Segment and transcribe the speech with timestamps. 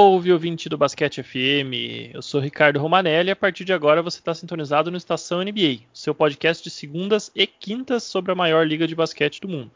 [0.00, 2.14] Salve, ouvinte do Basquete FM!
[2.14, 5.80] Eu sou Ricardo Romanelli e a partir de agora você está sintonizado no Estação NBA,
[5.92, 9.70] seu podcast de segundas e quintas sobre a maior liga de basquete do mundo.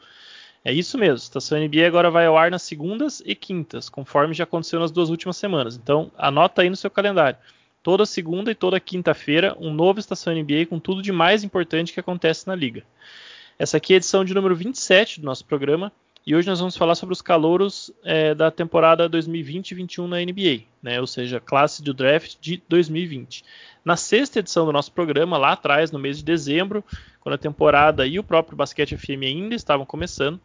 [0.63, 4.45] É isso mesmo, Estação NBA agora vai ao ar nas segundas e quintas, conforme já
[4.45, 5.75] aconteceu nas duas últimas semanas.
[5.75, 7.37] Então anota aí no seu calendário.
[7.83, 11.99] Toda segunda e toda quinta-feira, um novo Estação NBA com tudo de mais importante que
[11.99, 12.83] acontece na liga.
[13.59, 15.91] Essa aqui é a edição de número 27 do nosso programa
[16.25, 20.99] e hoje nós vamos falar sobre os calouros é, da temporada 2020-21 na NBA, né?
[20.99, 23.45] ou seja, classe do draft de 2020.
[23.83, 26.83] Na sexta edição do nosso programa, lá atrás, no mês de dezembro,
[27.21, 30.39] quando a temporada e o próprio Basquete FM ainda estavam começando,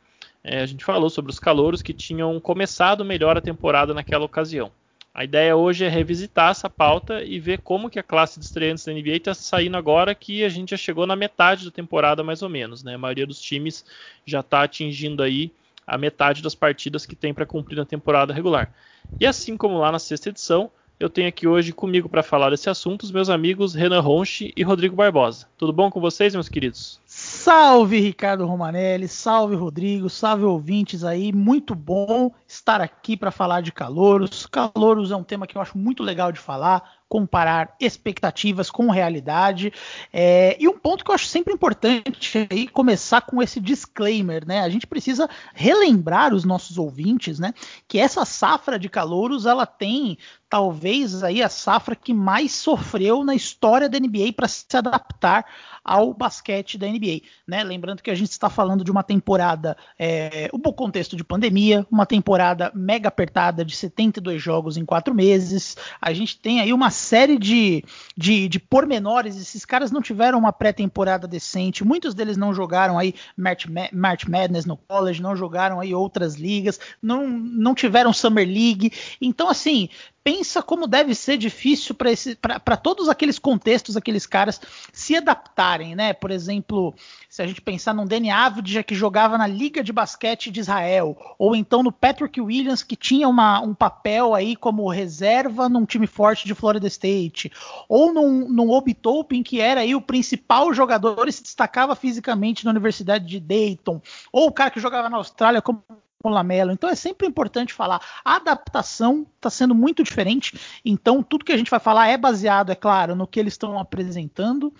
[0.44, 4.70] é, a gente falou sobre os calouros que tinham começado melhor a temporada naquela ocasião.
[5.14, 8.84] A ideia hoje é revisitar essa pauta e ver como que a classe de estreantes
[8.84, 12.42] da NBA está saindo agora que a gente já chegou na metade da temporada mais
[12.42, 12.94] ou menos, né?
[12.94, 13.84] A maioria dos times
[14.24, 15.50] já está atingindo aí
[15.86, 18.72] a metade das partidas que tem para cumprir na temporada regular.
[19.18, 22.68] E assim como lá na sexta edição, eu tenho aqui hoje comigo para falar desse
[22.68, 25.48] assunto os meus amigos Renan Ronchi e Rodrigo Barbosa.
[25.56, 27.00] Tudo bom com vocês, meus queridos?
[27.06, 31.32] Salve Ricardo Romanelli, salve Rodrigo, salve ouvintes aí.
[31.32, 34.44] Muito bom estar aqui para falar de calouros.
[34.44, 39.72] Calouros é um tema que eu acho muito legal de falar comparar expectativas com realidade.
[40.12, 44.60] É, e um ponto que eu acho sempre importante aí começar com esse disclaimer, né?
[44.60, 47.52] A gente precisa relembrar os nossos ouvintes, né,
[47.88, 50.16] que essa safra de calouros ela tem
[50.50, 55.46] talvez aí a safra que mais sofreu na história da NBA para se adaptar
[55.84, 57.20] ao basquete da NBA.
[57.46, 57.62] Né?
[57.62, 62.04] Lembrando que a gente está falando de uma temporada, é, bom contexto de pandemia, uma
[62.04, 65.76] temporada mega apertada de 72 jogos em quatro meses.
[66.00, 67.84] A gente tem aí uma série de,
[68.16, 69.36] de, de pormenores.
[69.36, 74.66] Esses caras não tiveram uma pré-temporada decente, muitos deles não jogaram aí March, March Madness
[74.66, 78.92] no college, não jogaram aí outras ligas, não, não tiveram Summer League.
[79.20, 79.88] Então, assim,
[80.22, 84.60] pensa como deve ser difícil para todos aqueles contextos, aqueles caras
[84.92, 86.12] se adaptarem, né?
[86.12, 86.94] Por exemplo,
[87.28, 91.16] se a gente pensar num Danny Avdija que jogava na Liga de Basquete de Israel,
[91.38, 96.06] ou então no Patrick Williams que tinha uma, um papel aí como reserva num time
[96.06, 97.50] forte de Florida State,
[97.88, 102.64] ou num, num Obi Toppin que era aí o principal jogador e se destacava fisicamente
[102.64, 105.82] na Universidade de Dayton, ou o cara que jogava na Austrália como
[106.22, 106.72] com Lamelo.
[106.72, 108.00] Então é sempre importante falar.
[108.24, 110.58] A adaptação está sendo muito diferente.
[110.84, 113.78] Então tudo que a gente vai falar é baseado, é claro, no que eles estão
[113.78, 114.72] apresentando.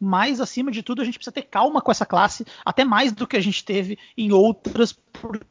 [0.00, 3.26] Mas acima de tudo a gente precisa ter calma com essa classe, até mais do
[3.26, 5.42] que a gente teve em outras, porque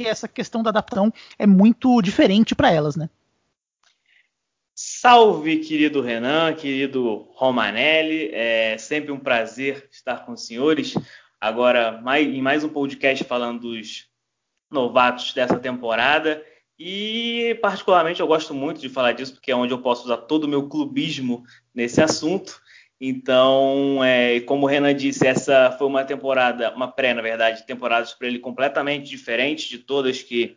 [0.00, 3.08] essa questão da adaptação é muito diferente para elas, né?
[4.74, 8.28] Salve, querido Renan, querido Romanelli.
[8.32, 10.94] É sempre um prazer estar com os senhores.
[11.40, 14.08] Agora, mais, em mais um podcast falando dos
[14.70, 16.42] novatos dessa temporada.
[16.78, 20.44] E, particularmente, eu gosto muito de falar disso, porque é onde eu posso usar todo
[20.44, 21.44] o meu clubismo
[21.74, 22.60] nesse assunto.
[23.00, 28.14] Então, é, como o Renan disse, essa foi uma temporada, uma pré, na verdade, temporadas
[28.14, 30.56] para ele completamente diferentes de todas que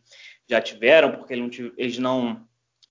[0.49, 1.33] já tiveram, porque
[1.77, 2.45] eles não,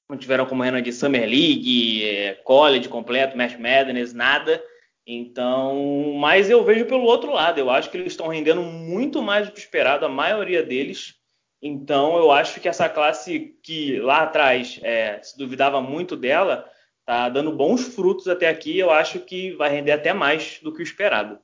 [0.09, 4.63] não tiveram, como o Renan disse, Summer League, é, College completo, Match Madness, nada.
[5.11, 9.47] Então, mas eu vejo pelo outro lado, eu acho que eles estão rendendo muito mais
[9.47, 11.15] do que esperado, a maioria deles.
[11.63, 16.71] Então, eu acho que essa classe que lá atrás é, se duvidava muito dela,
[17.01, 18.79] está dando bons frutos até aqui.
[18.79, 21.39] Eu acho que vai render até mais do que o esperado.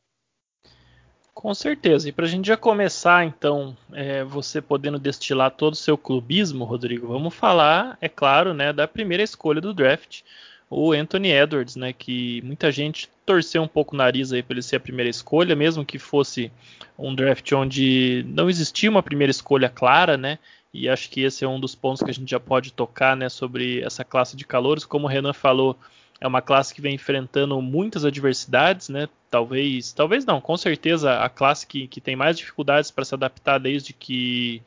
[1.33, 2.07] Com certeza.
[2.07, 6.67] E para a gente já começar, então, é, você podendo destilar todo o seu clubismo,
[6.67, 10.21] Rodrigo, vamos falar, é claro, né, da primeira escolha do draft
[10.69, 14.63] o Anthony Edwards, né, que muita gente torceu um pouco o nariz aí para ele
[14.63, 16.51] ser a primeira escolha, mesmo que fosse
[16.99, 20.39] um draft onde não existia uma primeira escolha clara, né?
[20.73, 23.29] E acho que esse é um dos pontos que a gente já pode tocar, né,
[23.29, 25.79] sobre essa classe de calores, como o Renan falou,
[26.21, 29.09] é uma classe que vem enfrentando muitas adversidades, né?
[29.31, 33.59] Talvez, talvez não, com certeza a classe que, que tem mais dificuldades para se adaptar
[33.59, 34.63] desde que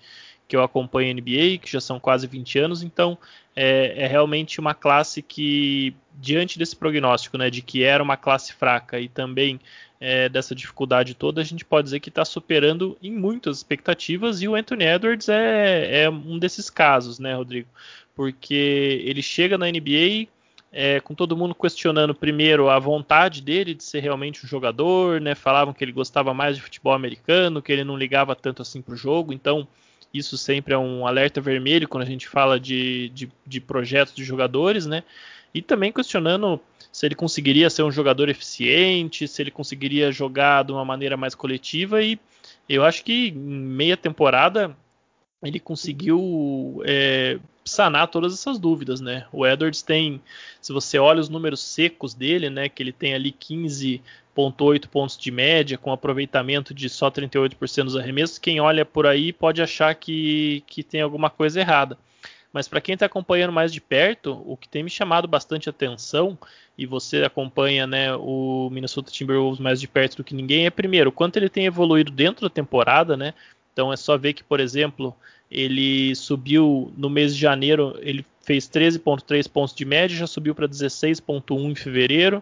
[0.48, 3.18] que eu acompanho a NBA, que já são quase 20 anos, então
[3.56, 8.54] é, é, realmente uma classe que, diante desse prognóstico, né, de que era uma classe
[8.54, 9.60] fraca e também
[10.00, 14.48] é, dessa dificuldade toda, a gente pode dizer que está superando em muitas expectativas, e
[14.48, 17.68] o Anthony Edwards é, é um desses casos, né, Rodrigo?
[18.16, 20.28] Porque ele chega na NBA
[20.72, 25.34] é, com todo mundo questionando primeiro a vontade dele de ser realmente um jogador, né?
[25.34, 28.94] Falavam que ele gostava mais de futebol americano, que ele não ligava tanto assim para
[28.94, 29.68] o jogo, então
[30.18, 34.24] isso sempre é um alerta vermelho quando a gente fala de, de, de projetos de
[34.24, 35.04] jogadores, né?
[35.54, 36.60] E também questionando
[36.92, 41.36] se ele conseguiria ser um jogador eficiente, se ele conseguiria jogar de uma maneira mais
[41.36, 42.02] coletiva.
[42.02, 42.19] E
[42.68, 44.75] eu acho que em meia temporada
[45.44, 49.28] ele conseguiu é, sanar todas essas dúvidas, né?
[49.31, 50.22] O Edwards tem,
[50.62, 53.31] se você olha os números secos dele, né, que ele tem ali
[54.38, 59.34] 15.8 pontos de média, com aproveitamento de só 38% dos arremessos, quem olha por aí
[59.34, 61.98] pode achar que, que tem alguma coisa errada.
[62.54, 66.38] Mas para quem está acompanhando mais de perto, o que tem me chamado bastante atenção,
[66.78, 71.12] e você acompanha né, o Minnesota Timberwolves mais de perto do que ninguém, é primeiro,
[71.12, 73.34] quanto ele tem evoluído dentro da temporada, né?
[73.74, 75.16] Então é só ver que, por exemplo,
[75.51, 80.68] ele subiu no mês de janeiro, ele fez 13,3 pontos de média, já subiu para
[80.68, 82.42] 16,1 em fevereiro.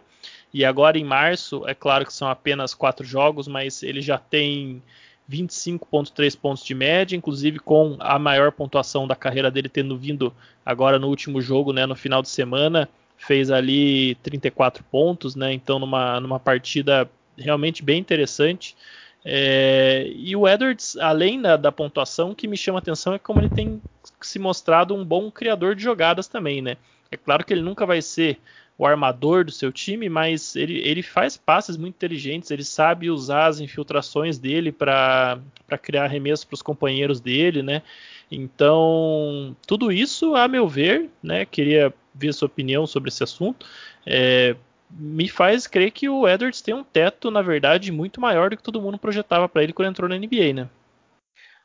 [0.55, 4.81] E agora em março, é claro que são apenas quatro jogos, mas ele já tem
[5.29, 10.33] 25,3 pontos de média, inclusive com a maior pontuação da carreira dele tendo vindo
[10.65, 12.87] agora no último jogo, né, no final de semana,
[13.17, 18.77] fez ali 34 pontos, né, então numa, numa partida realmente bem interessante.
[19.25, 23.41] É, e o Edwards, além da, da, pontuação, que me chama a atenção é como
[23.41, 23.81] ele tem
[24.21, 26.77] se mostrado um bom criador de jogadas também, né?
[27.11, 28.39] É claro que ele nunca vai ser
[28.77, 33.47] o armador do seu time, mas ele, ele faz passes muito inteligentes, ele sabe usar
[33.47, 35.39] as infiltrações dele para
[35.81, 37.81] criar arremessos para os companheiros dele, né?
[38.29, 41.45] Então, tudo isso, a meu ver, né?
[41.45, 43.65] Queria ver sua opinião sobre esse assunto.
[44.05, 44.55] É,
[44.89, 48.63] me faz crer que o Edwards tem um teto, na verdade, muito maior do que
[48.63, 50.69] todo mundo projetava para ele quando entrou na NBA, né?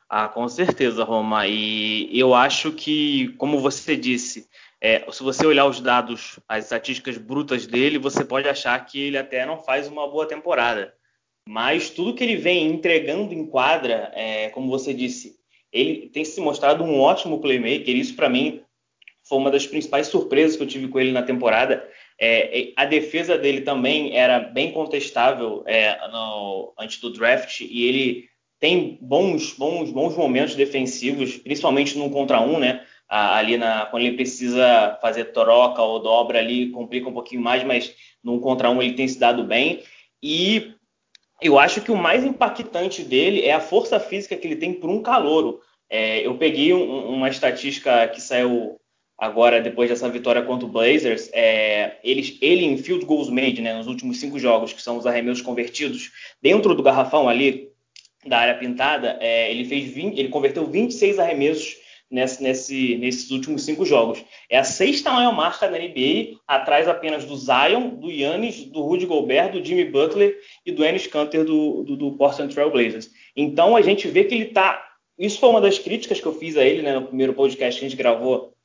[0.09, 1.47] Ah, com certeza, Roma.
[1.47, 4.49] E eu acho que, como você disse,
[4.81, 9.17] é, se você olhar os dados, as estatísticas brutas dele, você pode achar que ele
[9.17, 10.93] até não faz uma boa temporada.
[11.47, 15.35] Mas tudo que ele vem entregando em quadra, é, como você disse,
[15.71, 17.95] ele tem se mostrado um ótimo playmaker.
[17.95, 18.61] Isso, para mim,
[19.23, 21.87] foi uma das principais surpresas que eu tive com ele na temporada.
[22.19, 28.29] É, a defesa dele também era bem contestável é, no, antes do draft e ele
[28.59, 32.85] tem bons, bons, bons momentos defensivos, principalmente no contra um, né?
[33.11, 37.93] Ali na, quando ele precisa fazer troca ou dobra ali, complica um pouquinho mais, mas
[38.23, 39.83] num contra um ele tem se dado bem.
[40.23, 40.73] E
[41.41, 44.89] eu acho que o mais impactante dele é a força física que ele tem por
[44.89, 45.59] um calouro.
[45.89, 48.79] É, eu peguei um, uma estatística que saiu
[49.17, 53.73] agora depois dessa vitória contra o Blazers, é, ele, ele em field goals made, né,
[53.73, 56.11] nos últimos cinco jogos, que são os arremessos convertidos,
[56.41, 57.69] dentro do garrafão ali
[58.25, 61.75] da área pintada, é, ele fez 20, ele converteu 26 arremessos
[62.11, 64.23] nesse, nesse, nesses últimos cinco jogos.
[64.49, 69.05] É a sexta maior marca da NBA, atrás apenas do Zion, do Yannis, do Rudy
[69.05, 73.09] Gobert, do Jimmy Butler e do Ennis Canter do, do, do Portland Trail Blazers.
[73.35, 74.87] Então a gente vê que ele está
[75.21, 77.85] isso foi uma das críticas que eu fiz a ele né, no primeiro podcast que
[77.85, 78.55] a gente gravou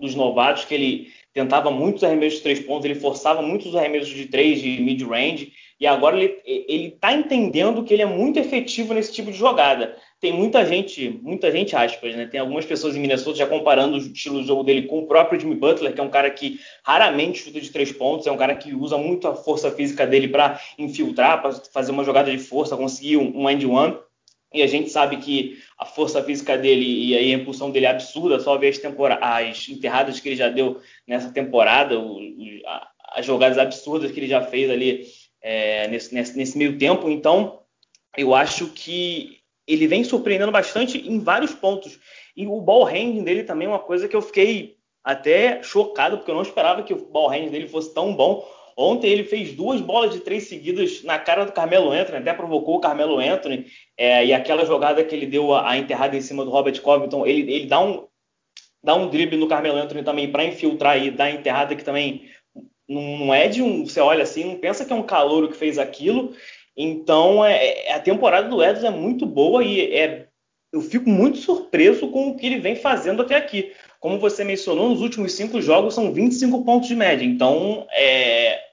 [0.00, 4.26] dos novatos, que ele tentava muitos arremessos de três pontos, ele forçava muitos arremessos de
[4.26, 9.30] três, de mid-range, e agora ele está entendendo que ele é muito efetivo nesse tipo
[9.30, 9.96] de jogada.
[10.20, 12.26] Tem muita gente, muita gente, aspas, né?
[12.26, 15.38] Tem algumas pessoas em Minnesota já comparando o estilo de jogo dele com o próprio
[15.38, 18.56] Jimmy Butler, que é um cara que raramente chuta de três pontos, é um cara
[18.56, 22.76] que usa muito a força física dele para infiltrar, para fazer uma jogada de força,
[22.76, 23.96] conseguir um, um end-one.
[24.52, 28.40] E a gente sabe que a força física dele e a impulsão dele é absurda,
[28.40, 28.80] só ver as,
[29.20, 32.18] as enterradas que ele já deu nessa temporada, o,
[32.66, 35.06] a, as jogadas absurdas que ele já fez ali
[35.42, 37.10] é, nesse, nesse, nesse, meio tempo.
[37.10, 37.60] Então,
[38.16, 41.98] eu acho que ele vem surpreendendo bastante em vários pontos.
[42.34, 46.30] E o ball handling dele também é uma coisa que eu fiquei até chocado, porque
[46.30, 48.46] eu não esperava que o ball handling dele fosse tão bom.
[48.80, 52.76] Ontem ele fez duas bolas de três seguidas na cara do Carmelo Anthony, até provocou
[52.76, 53.66] o Carmelo Anthony.
[53.96, 57.26] É, e aquela jogada que ele deu a, a, enterrada em cima do Robert Covington,
[57.26, 58.06] ele, ele dá um
[58.80, 62.30] dá um drible no Carmelo Anthony também para infiltrar e dar enterrada que também
[62.88, 63.84] não é de um.
[63.84, 66.32] Você olha assim, não pensa que é um calouro que fez aquilo.
[66.76, 70.28] Então é, é a temporada do Edwards é muito boa e é,
[70.72, 73.72] eu fico muito surpreso com o que ele vem fazendo até aqui.
[73.98, 77.24] Como você mencionou, nos últimos cinco jogos são 25 pontos de média.
[77.24, 78.67] Então, é,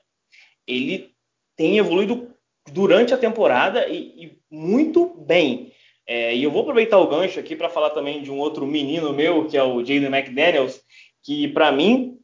[0.68, 1.12] ele
[1.56, 2.34] tem evoluído
[2.72, 5.72] durante a temporada e, e muito bem.
[6.08, 9.14] É, e eu vou aproveitar o gancho aqui para falar também de um outro menino
[9.14, 10.82] meu, que é o Jaden McDaniels,
[11.24, 12.18] que para mim,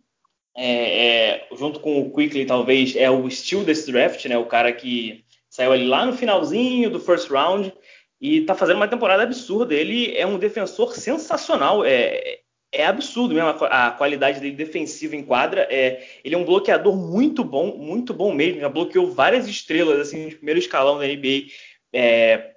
[0.56, 4.38] é, é, junto com o Quickly, talvez é o estilo desse draft, né?
[4.38, 7.74] O cara que saiu ali lá no finalzinho do first round
[8.20, 9.74] e está fazendo uma temporada absurda.
[9.74, 11.84] Ele é um defensor sensacional.
[11.84, 15.68] É, é absurdo mesmo a, a, qualidade dele defensiva em quadra.
[15.70, 18.62] É, ele é um bloqueador muito bom, muito bom mesmo.
[18.62, 21.48] Já bloqueou várias estrelas assim no primeiro escalão da NBA
[21.94, 22.52] é,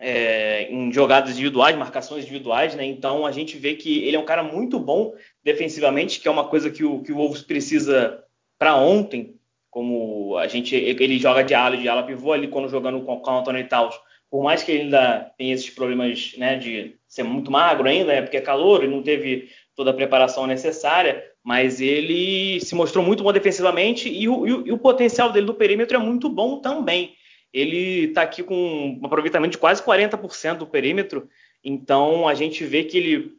[0.00, 2.84] é, em jogadas individuais, marcações individuais, né?
[2.84, 6.48] Então a gente vê que ele é um cara muito bom defensivamente, que é uma
[6.48, 8.24] coisa que o, que o Wolves precisa
[8.58, 9.36] para ontem.
[9.70, 13.30] Como a gente, ele joga de ala, de ala pivô ali quando jogando com, com
[13.30, 13.94] o Anthony Towns
[14.32, 18.22] por mais que ele ainda tenha esses problemas né, de ser muito magro ainda, é
[18.22, 23.22] porque é calor e não teve toda a preparação necessária, mas ele se mostrou muito
[23.22, 26.58] bom defensivamente e o, e o, e o potencial dele do perímetro é muito bom
[26.58, 27.14] também.
[27.52, 31.28] Ele está aqui com um aproveitamento de quase 40% do perímetro,
[31.62, 33.32] então a gente vê que ele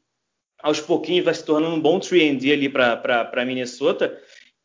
[0.62, 4.15] aos pouquinhos vai se tornando um bom 3D ali para Minnesota,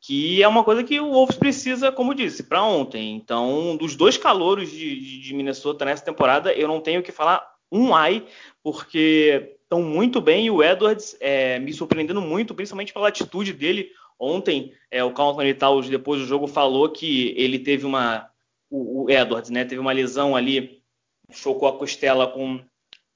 [0.02, 3.16] que é uma coisa que o Wolves precisa, como disse, para ontem.
[3.16, 7.94] Então, dos dois calouros de, de, Minnesota nessa temporada, eu não tenho que falar um
[7.94, 8.26] ai,
[8.62, 13.90] porque estão muito bem e o Edwards é, me surpreendendo muito, principalmente pela atitude dele.
[14.18, 18.28] Ontem, é, o Carlton Towns, depois do jogo, falou que ele teve uma.
[18.70, 19.64] O, o Edwards, né?
[19.64, 20.82] Teve uma lesão ali,
[21.30, 22.60] chocou a costela com,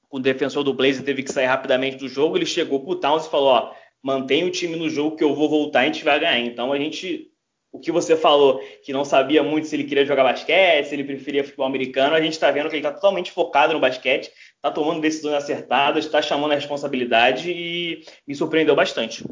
[0.07, 2.37] com o defensor do Blazer, teve que sair rapidamente do jogo.
[2.37, 5.49] Ele chegou pro Towns e falou: Ó, mantém o time no jogo que eu vou
[5.49, 6.39] voltar e a gente vai ganhar.
[6.39, 7.29] Então a gente.
[7.73, 11.03] O que você falou, que não sabia muito se ele queria jogar basquete, se ele
[11.03, 14.69] preferia futebol americano, a gente está vendo que ele está totalmente focado no basquete, está
[14.69, 19.25] tomando decisões acertadas, está chamando a responsabilidade e me surpreendeu bastante.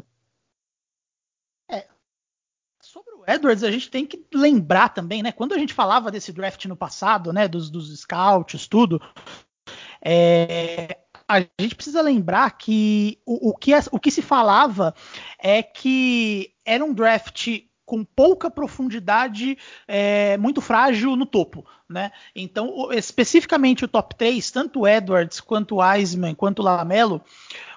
[1.70, 1.86] É,
[2.82, 5.30] sobre o Edwards, a gente tem que lembrar também, né?
[5.30, 7.46] Quando a gente falava desse draft no passado, né?
[7.46, 9.00] Dos, dos scouts, tudo.
[10.04, 14.92] É, a gente precisa lembrar que o, o, que, é, o que se falava
[15.38, 21.64] é que era um draft com pouca profundidade, é, muito frágil no topo.
[21.88, 22.10] Né?
[22.34, 27.22] Então, especificamente o top 3, tanto Edwards, quanto Eisman, quanto Lamelo,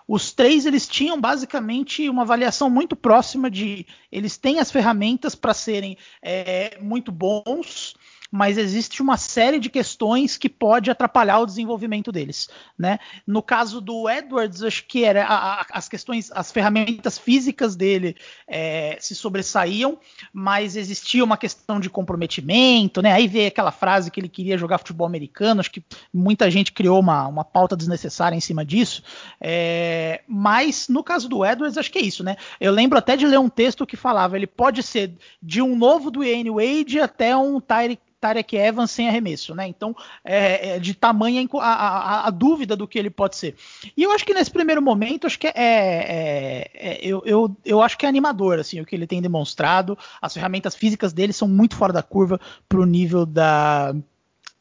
[0.07, 5.53] os três eles tinham basicamente uma avaliação muito próxima de eles têm as ferramentas para
[5.53, 7.95] serem é, muito bons
[8.32, 13.00] mas existe uma série de questões que pode atrapalhar o desenvolvimento deles, né?
[13.25, 18.15] No caso do Edwards, acho que era a, a, as questões, as ferramentas físicas dele
[18.48, 19.98] é, se sobressaíam,
[20.34, 23.13] mas existia uma questão de comprometimento, né?
[23.13, 27.00] Aí veio aquela frase que ele queria jogar futebol americano, acho que muita gente criou
[27.00, 29.03] uma, uma pauta desnecessária em cima disso,
[29.39, 32.36] é, mas no caso do Edwards, acho que é isso, né?
[32.60, 36.10] Eu lembro até de ler um texto que falava, ele pode ser de um novo
[36.10, 39.67] Dwayne Wade até um Tyreek Tarek Evans sem arremesso, né?
[39.67, 43.55] Então, é, é de tamanha a, a, a, dúvida do que ele pode ser.
[43.96, 47.84] E eu acho que nesse primeiro momento, acho que é, é, é eu, eu, eu,
[47.84, 49.96] acho que é animador, assim, o que ele tem demonstrado.
[50.20, 53.94] As ferramentas físicas dele são muito fora da curva para o nível da,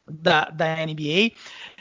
[0.07, 1.31] da, da NBA.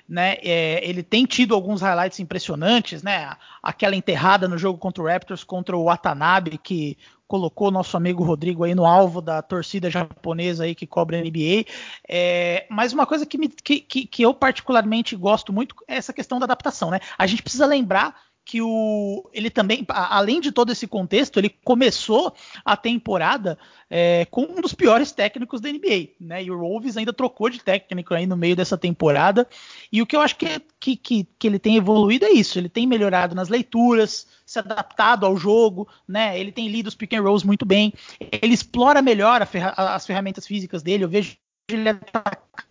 [0.07, 3.35] Né, é, ele tem tido alguns highlights impressionantes, né?
[3.63, 8.65] Aquela enterrada no jogo contra o Raptors contra o Watanabe, que colocou nosso amigo Rodrigo
[8.65, 11.65] aí no alvo da torcida japonesa aí que cobra a NBA.
[12.09, 16.13] É, mas uma coisa que, me, que, que, que eu particularmente gosto muito é essa
[16.13, 17.01] questão da adaptação, né?
[17.19, 18.15] A gente precisa lembrar
[18.45, 22.35] que o ele também, além de todo esse contexto, ele começou
[22.65, 23.59] a temporada
[23.89, 26.45] é, com um dos piores técnicos da NBA, né?
[26.45, 29.49] E o Wolves ainda trocou de técnico aí no meio dessa temporada.
[29.91, 32.59] E o que eu acho que, que, que, que ele tem evoluído é isso.
[32.59, 36.39] Ele tem melhorado nas leituras, se adaptado ao jogo, né?
[36.39, 37.95] Ele tem lido os pick and rolls muito bem.
[38.21, 41.05] Ele explora melhor ferra as ferramentas físicas dele.
[41.05, 41.37] Eu vejo
[41.69, 41.89] ele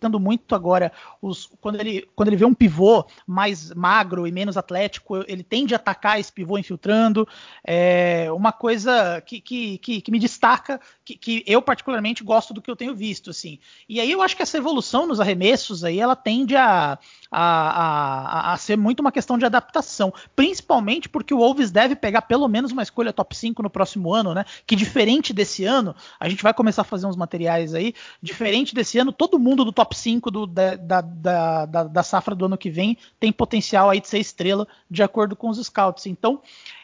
[0.04, 4.56] atacando muito agora os, quando, ele, quando ele vê um pivô mais magro e menos
[4.56, 7.26] atlético, ele tende a atacar esse pivô infiltrando.
[7.66, 12.60] É uma coisa que, que, que, que me destaca, que, que, eu particularmente gosto do
[12.60, 13.30] que eu tenho visto.
[13.30, 13.58] assim.
[13.88, 16.98] E aí eu acho que essa evolução nos arremessos aí ela tende a,
[17.30, 22.22] a, a, a ser muito uma questão de adaptação, principalmente porque o Wolves deve pegar
[22.22, 24.44] pelo menos uma escolha top 5 no próximo ano, né?
[24.66, 28.98] Que diferente desse ano, a gente vai começar a fazer uns materiais aí, diferente desse
[28.98, 32.70] ano, todo mundo do top 5 do, da, da, da, da, safra do ano que
[32.70, 36.06] vem tem potencial aí de ser estrela, de acordo com os scouts.
[36.06, 36.34] Então,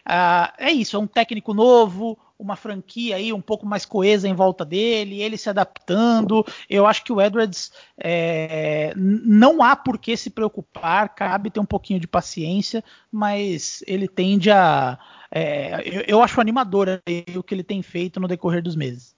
[0.06, 4.34] uh, é isso, é um técnico novo, uma franquia aí um pouco mais coesa em
[4.34, 6.44] volta dele, ele se adaptando.
[6.68, 11.66] Eu acho que o Edwards é, não há por que se preocupar, cabe ter um
[11.66, 14.98] pouquinho de paciência, mas ele tende a.
[15.30, 17.00] É, eu, eu, acho animador
[17.36, 19.14] o que ele tem feito no decorrer dos meses.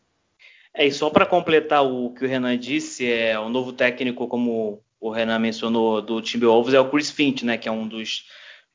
[0.75, 4.83] É, e só para completar o que o Renan disse, é o novo técnico, como
[4.99, 8.25] o Renan mencionou, do Timberwolves é o Chris Finch, né, que é um dos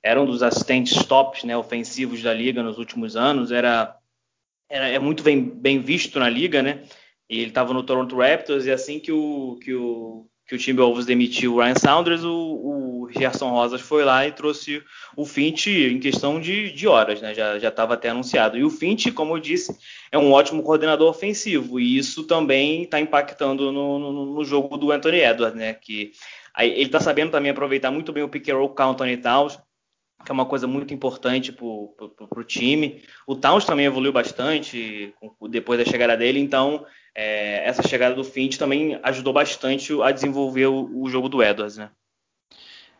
[0.04, 3.98] era um dos assistentes tops, né, ofensivos da liga nos últimos anos, era
[4.70, 6.84] é, é muito bem, bem, visto na liga, né?
[7.30, 11.06] E ele estava no Toronto Raptors e assim que o, que o, que o Timberwolves
[11.06, 14.82] demitiu o Ryan Saunders, o, o Gerson Rosas foi lá e trouxe
[15.16, 17.34] o Finch em questão de, de horas, né?
[17.34, 18.58] Já estava até anunciado.
[18.58, 19.77] E o Finch, como eu disse,
[20.12, 24.92] é um ótimo coordenador ofensivo e isso também está impactando no, no, no, jogo do
[24.92, 25.74] Anthony Edwards, né?
[25.74, 26.12] Que
[26.54, 29.18] aí, ele está sabendo também aproveitar muito bem o pick and roll com o Anthony
[29.18, 29.60] Towns
[30.25, 33.01] que é uma coisa muito importante para o time.
[33.25, 35.13] O Towns também evoluiu bastante
[35.50, 36.86] depois da chegada dele, então
[37.17, 41.75] é, essa chegada do Finch também ajudou bastante a desenvolver o, o jogo do Edwards,
[41.75, 41.89] né?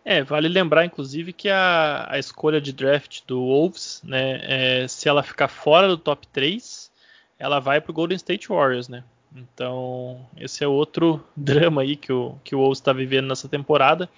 [0.04, 5.08] É, vale lembrar, inclusive, que a, a escolha de draft do Wolves, né, é, se
[5.08, 6.90] ela ficar fora do top 3,
[7.38, 9.04] ela vai para o Golden State Warriors, né?
[9.36, 14.10] Então, esse é outro drama aí que o, que o Wolves está vivendo nessa temporada.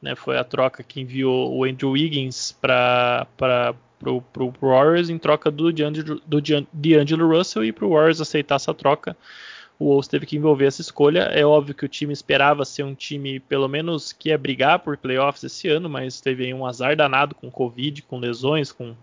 [0.00, 0.14] Né?
[0.14, 3.26] Foi a troca que enviou o Andrew Wiggins para
[4.06, 4.22] o
[4.60, 6.40] Warriors em troca do D'Angelo, do
[6.72, 9.16] D'Angelo Russell e para o Warriors aceitar essa troca
[9.78, 11.20] o Wolves teve que envolver essa escolha.
[11.20, 14.96] É óbvio que o time esperava ser um time, pelo menos, que ia brigar por
[14.96, 18.96] playoffs esse ano, mas teve um azar danado com Covid, com lesões, com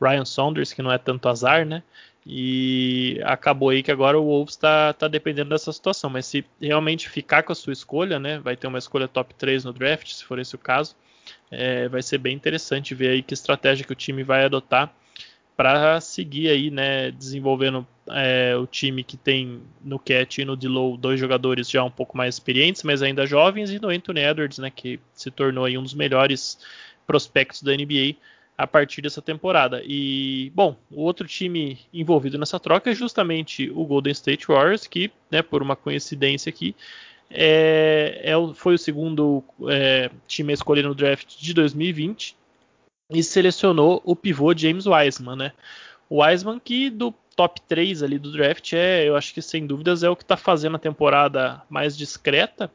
[0.00, 1.82] Ryan Saunders, que não é tanto azar, né?
[2.26, 6.08] E acabou aí que agora o Wolves está tá dependendo dessa situação.
[6.08, 8.38] Mas se realmente ficar com a sua escolha, né?
[8.38, 10.96] Vai ter uma escolha top 3 no draft, se for esse o caso.
[11.50, 14.92] É, vai ser bem interessante ver aí que estratégia que o time vai adotar
[15.56, 20.96] para seguir aí, né, desenvolvendo é, o time que tem no Cat e no Dilow
[20.96, 24.70] dois jogadores já um pouco mais experientes, mas ainda jovens, e no Anthony Edwards, né,
[24.70, 26.58] que se tornou aí um dos melhores
[27.06, 28.16] prospectos da NBA
[28.56, 29.82] a partir dessa temporada.
[29.84, 35.10] E, bom, o outro time envolvido nessa troca é justamente o Golden State Warriors, que,
[35.30, 36.74] né, por uma coincidência aqui,
[37.30, 42.36] é, é, foi o segundo é, time a escolher no draft de 2020
[43.10, 45.52] e selecionou o pivô James Wiseman, né?
[46.08, 50.02] O Wiseman que do top 3 ali do draft é, eu acho que sem dúvidas
[50.02, 52.70] é o que está fazendo a temporada mais discreta,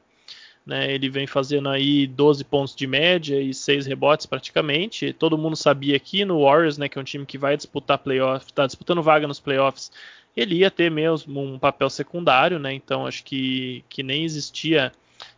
[0.69, 0.93] né?
[0.93, 5.11] Ele vem fazendo aí 12 pontos de média e 6 rebotes praticamente.
[5.11, 8.45] Todo mundo sabia aqui no Warriors, né, que é um time que vai disputar playoff,
[8.45, 9.91] está disputando vaga nos playoffs,
[10.38, 12.73] ele ia ter mesmo um papel secundário, né?
[12.73, 14.91] Então acho que, que nem existia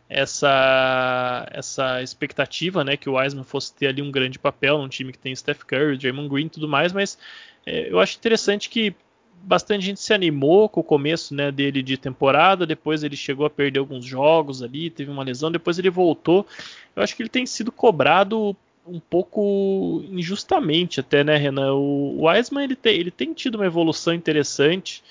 [0.08, 5.12] essa essa expectativa, né, que o Wiseman fosse ter ali um grande papel num time
[5.12, 7.18] que tem Steph Curry, Draymond Green e tudo mais, mas
[7.64, 8.94] é, eu acho interessante que
[9.42, 13.50] bastante gente se animou com o começo né, dele de temporada, depois ele chegou a
[13.50, 16.46] perder alguns jogos ali, teve uma lesão, depois ele voltou.
[16.94, 21.74] Eu acho que ele tem sido cobrado um pouco injustamente até, né, Renan?
[21.74, 25.02] O Wiseman ele tem, ele tem tido uma evolução interessante.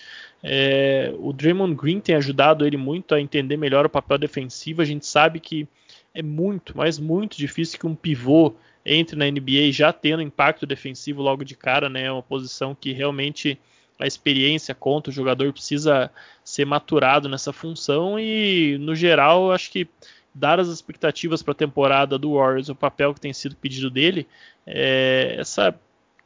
[0.43, 4.81] É, o Draymond Green tem ajudado ele muito a entender melhor o papel defensivo.
[4.81, 5.67] A gente sabe que
[6.13, 8.53] é muito, mas muito difícil que um pivô
[8.85, 12.05] entre na NBA já tendo impacto defensivo logo de cara, né?
[12.05, 13.59] É uma posição que realmente
[14.01, 16.11] a experiência conta, o jogador precisa
[16.43, 19.87] ser maturado nessa função e, no geral, acho que
[20.33, 24.27] dar as expectativas para a temporada do Warriors, o papel que tem sido pedido dele,
[24.65, 25.77] é, essa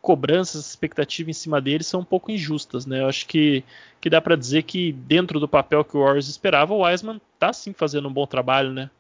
[0.06, 3.02] cobranças, expectativas em cima dele são um pouco injustas, né?
[3.02, 3.64] Eu acho que,
[4.00, 7.52] que dá para dizer que dentro do papel que o Warriors esperava, o Wiseman tá
[7.52, 8.92] sim fazendo um bom trabalho, né?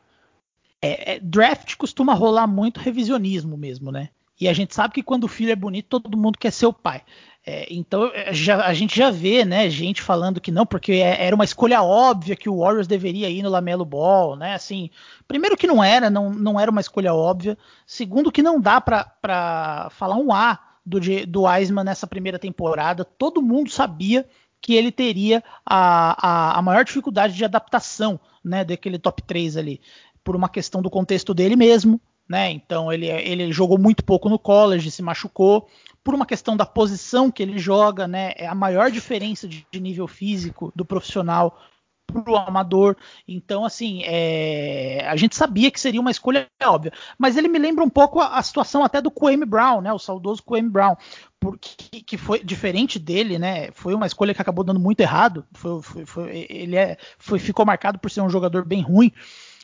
[0.81, 4.09] É, é, draft costuma rolar muito revisionismo mesmo, né?
[4.41, 6.73] E a gente sabe que quando o filho é bonito, todo mundo quer ser o
[6.73, 7.03] pai.
[7.47, 11.25] É, então é, já, a gente já vê, né, gente falando que não, porque é,
[11.25, 14.55] era uma escolha óbvia que o Warriors deveria ir no Lamelo Ball, né?
[14.55, 14.89] Assim,
[15.27, 17.55] primeiro que não era, não, não era uma escolha óbvia.
[17.85, 23.05] Segundo que não dá para falar um A do, do Wiseman nessa primeira temporada.
[23.05, 24.25] Todo mundo sabia
[24.59, 29.79] que ele teria a, a, a maior dificuldade de adaptação né, daquele top 3 ali,
[30.23, 32.01] por uma questão do contexto dele mesmo.
[32.27, 32.51] Né?
[32.51, 35.67] Então ele, ele jogou muito pouco no college, se machucou.
[36.05, 38.33] Por uma questão da posição que ele joga, né?
[38.37, 41.59] É a maior diferença de, de nível físico do profissional
[42.05, 42.95] pro amador.
[43.27, 45.03] Então, assim, é...
[45.07, 46.93] a gente sabia que seria uma escolha óbvia.
[47.17, 49.91] Mas ele me lembra um pouco a, a situação até do Kwame Brown, né?
[49.91, 50.95] O saudoso Kwame Brown.
[51.39, 53.71] Porque, que foi diferente dele, né?
[53.73, 55.43] Foi uma escolha que acabou dando muito errado.
[55.53, 59.11] Foi, foi, foi ele é, foi, ficou marcado por ser um jogador bem ruim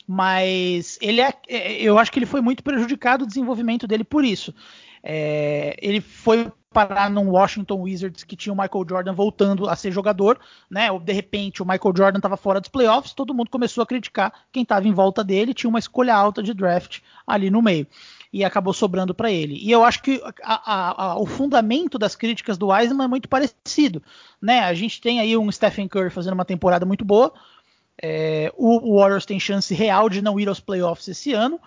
[0.04, 4.24] mas ele é, é eu acho que ele foi muito prejudicado o desenvolvimento dele por
[4.24, 4.52] isso.
[5.02, 9.92] É, ele foi parar num Washington Wizards que tinha o Michael Jordan voltando a ser
[9.92, 10.38] jogador,
[10.70, 10.88] né?
[10.98, 14.62] De repente o Michael Jordan estava fora dos playoffs, todo mundo começou a criticar quem
[14.62, 17.86] estava em volta dele, tinha uma escolha alta de draft ali no meio
[18.32, 19.58] e acabou sobrando para ele.
[19.62, 23.28] E eu acho que a, a, a, o fundamento das críticas do Wiseman é muito
[23.28, 24.02] parecido,
[24.40, 24.60] né?
[24.60, 27.32] A gente tem aí um Stephen Curry fazendo uma temporada muito boa,
[28.00, 31.60] é, o Warriors tem chance real de não ir aos playoffs esse ano.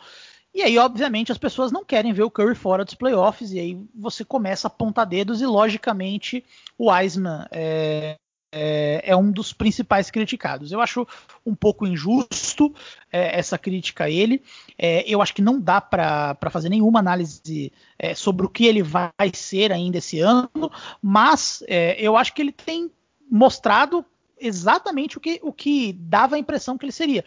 [0.56, 3.78] E aí, obviamente, as pessoas não querem ver o Curry fora dos playoffs, e aí
[3.94, 6.46] você começa a apontar dedos, e logicamente
[6.78, 8.15] o Wiseman é,
[8.54, 10.72] é, é um dos principais criticados.
[10.72, 11.06] Eu acho
[11.46, 12.74] um pouco injusto
[13.12, 14.41] é, essa crítica a ele.
[14.78, 18.82] É, eu acho que não dá para fazer nenhuma análise é, sobre o que ele
[18.82, 22.89] vai ser ainda esse ano, mas é, eu acho que ele tem
[23.30, 24.06] mostrado
[24.39, 27.26] exatamente o que, o que dava a impressão que ele seria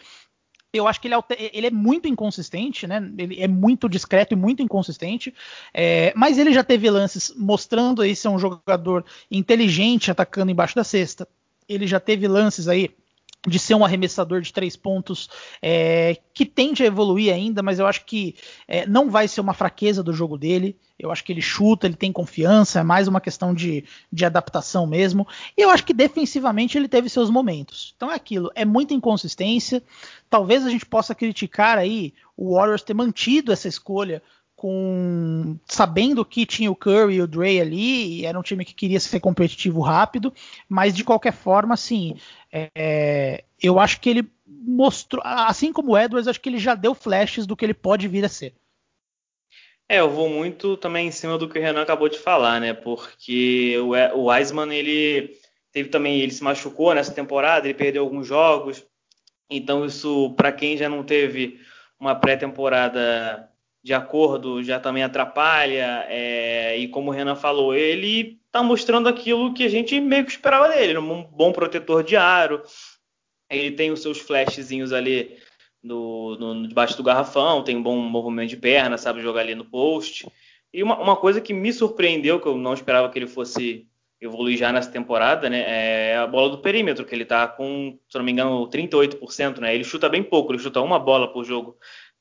[0.71, 1.15] eu acho que ele,
[1.51, 2.97] ele, é muito inconsistente, né?
[3.17, 5.33] Ele é muito discreto e muito inconsistente.
[5.73, 10.83] É, mas ele já teve lances mostrando aí ser um jogador inteligente atacando embaixo da
[10.83, 11.27] cesta.
[11.67, 12.95] Ele já teve lances aí
[13.47, 15.29] de ser um arremessador de três pontos
[15.61, 18.35] é, que tende a evoluir ainda, mas eu acho que
[18.67, 20.77] é, não vai ser uma fraqueza do jogo dele.
[20.97, 24.85] Eu acho que ele chuta, ele tem confiança, é mais uma questão de, de adaptação
[24.85, 25.25] mesmo.
[25.57, 27.93] E eu acho que defensivamente ele teve seus momentos.
[27.95, 29.81] Então é aquilo, é muita inconsistência.
[30.29, 34.21] Talvez a gente possa criticar aí o Warriors ter mantido essa escolha
[34.59, 38.99] com sabendo que tinha o Curry e o Dre ali, era um time que queria
[38.99, 40.33] ser competitivo rápido,
[40.67, 42.17] mas de qualquer forma, assim,
[42.51, 46.93] é, eu acho que ele mostrou, assim como o Edwards, acho que ele já deu
[46.93, 48.53] flashes do que ele pode vir a ser.
[49.87, 52.73] É, eu vou muito também em cima do que o Renan acabou de falar, né?
[52.73, 55.37] Porque o, o Wiseman, ele
[55.71, 58.85] teve também, ele se machucou nessa temporada, ele perdeu alguns jogos,
[59.49, 61.61] então isso, para quem já não teve
[61.97, 63.48] uma pré-temporada
[63.83, 66.05] de acordo já também atrapalha.
[66.07, 70.31] É, e como o Renan falou, ele está mostrando aquilo que a gente meio que
[70.31, 72.61] esperava dele, um bom protetor de aro.
[73.49, 75.37] Ele tem os seus flashzinhos ali
[75.81, 79.65] no, no, debaixo do garrafão, tem um bom movimento de perna, sabe jogar ali no
[79.65, 80.27] post.
[80.73, 83.87] E uma, uma, coisa que me surpreendeu, que eu não esperava que ele fosse
[84.21, 85.63] evoluir já nessa temporada, né,
[86.11, 89.73] é a bola do perímetro, que ele está com, se não me engano, 38%, né?
[89.73, 91.77] Ele chuta bem pouco, ele chuta uma bola por jogo.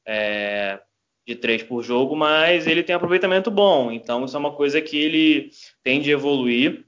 [0.07, 0.81] É,
[1.29, 3.93] de três por jogo, mas ele tem aproveitamento bom.
[3.93, 5.51] Então isso é uma coisa que ele
[5.85, 6.87] tende a evoluir,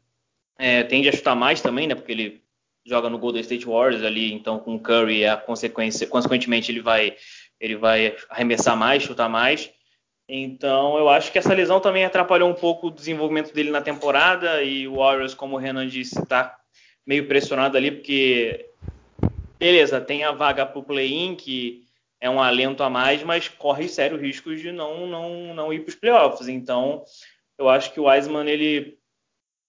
[0.59, 1.94] é, tende a chutar mais também, né?
[1.94, 2.42] Porque ele
[2.87, 7.14] joga no Golden State Warriors ali, então com Curry a consequência, consequentemente ele vai
[7.61, 9.70] ele vai arremessar mais, chutar mais.
[10.26, 14.62] Então eu acho que essa lesão também atrapalhou um pouco o desenvolvimento dele na temporada
[14.62, 16.57] e o Warriors, como o Renan disse, está
[17.07, 18.70] meio pressionado ali porque
[19.59, 21.85] beleza, tem a vaga para o play-in que
[22.20, 25.88] é um alento a mais, mas corre sérios riscos de não, não, não ir para
[25.88, 26.48] os playoffs.
[26.48, 27.02] Então,
[27.59, 28.98] eu acho que o Wiseman, ele,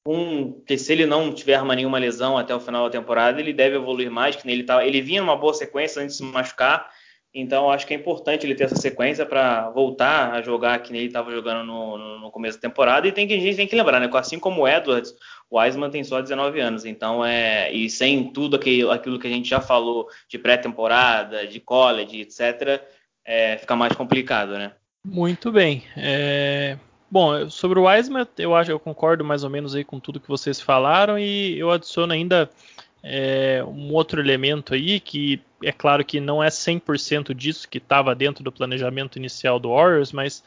[0.05, 3.75] um, que se ele não tiver nenhuma lesão até o final da temporada, ele deve
[3.75, 6.89] evoluir mais, que ele, tá, ele vinha numa boa sequência antes de se machucar,
[7.33, 11.05] então acho que é importante ele ter essa sequência para voltar a jogar que ele
[11.05, 13.07] estava jogando no, no, começo da temporada.
[13.07, 14.09] E tem que a gente tem que lembrar, né?
[14.13, 15.15] Assim como o Edwards,
[15.51, 19.29] o Wiseman tem só 19 anos, então é e sem tudo aquilo, aquilo que a
[19.29, 22.81] gente já falou de pré-temporada, de college, etc,
[23.25, 24.71] é, fica mais complicado, né?
[25.05, 25.83] Muito bem.
[25.97, 26.77] É...
[27.09, 30.29] Bom, sobre o Wiseman, eu acho, eu concordo mais ou menos aí com tudo que
[30.29, 32.49] vocês falaram e eu adiciono ainda
[33.03, 38.15] é, um outro elemento aí que é claro que não é 100% disso que estava
[38.15, 40.41] dentro do planejamento inicial do Warriors, mas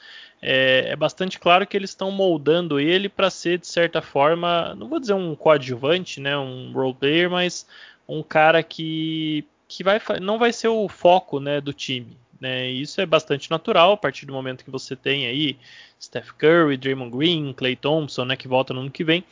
[0.46, 4.88] é, é bastante claro que eles estão moldando ele para ser de certa forma, não
[4.88, 7.66] vou dizer um coadjuvante, né, um role player, mas
[8.07, 12.14] um cara que, que vai, não vai ser o foco né, do time.
[12.38, 15.57] Né, isso é bastante natural a partir do momento que você tem aí
[15.98, 19.24] Steph Curry, Draymond Green, Clay Thompson, né, que volta no ano que vem.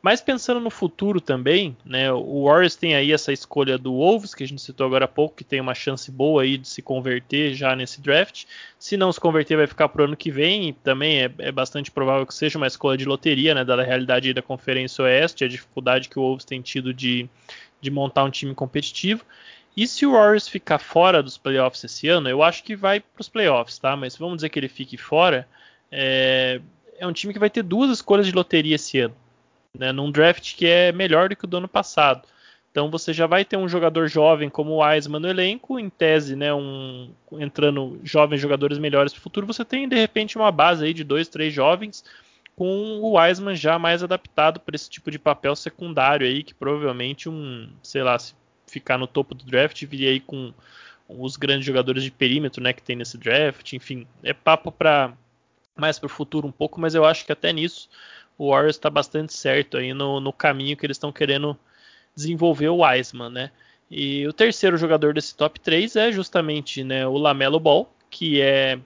[0.00, 4.44] Mas pensando no futuro também, né, o Warriors tem aí essa escolha do Wolves, que
[4.44, 7.52] a gente citou agora há pouco, que tem uma chance boa aí de se converter
[7.52, 8.44] já nesse draft.
[8.78, 11.50] Se não se converter, vai ficar para o ano que vem, e também é, é,
[11.50, 15.44] bastante provável que seja uma escolha de loteria, né, dada a realidade da Conferência Oeste,
[15.44, 17.28] a dificuldade que o Wolves tem tido de,
[17.80, 19.24] de montar um time competitivo.
[19.76, 23.20] E se o Warriors ficar fora dos playoffs esse ano, eu acho que vai para
[23.20, 23.96] os playoffs, tá?
[23.96, 25.48] Mas vamos dizer que ele fique fora,
[25.90, 26.60] é,
[26.98, 29.14] é um time que vai ter duas escolhas de loteria esse ano
[29.76, 32.26] né, num draft que é melhor do que o do ano passado.
[32.70, 36.36] Então você já vai ter um jogador jovem como o Wiseman no elenco, em tese,
[36.36, 40.84] né, um, entrando jovens jogadores melhores para o futuro, você tem de repente uma base
[40.84, 42.04] aí de dois, três jovens
[42.54, 47.28] com o Wiseman já mais adaptado para esse tipo de papel secundário aí, que provavelmente
[47.28, 48.34] um, sei lá, se
[48.66, 50.52] ficar no topo do draft, viria aí com
[51.08, 55.12] os grandes jogadores de perímetro, né, que tem nesse draft, enfim, é papo para
[55.76, 57.88] mais para o futuro um pouco, mas eu acho que até nisso
[58.38, 61.58] o Warriors está bastante certo aí no, no caminho que eles estão querendo
[62.14, 63.50] desenvolver o Wiseman, né?
[63.90, 68.78] E o terceiro jogador desse top 3 é justamente né, o Lamelo Ball, que é,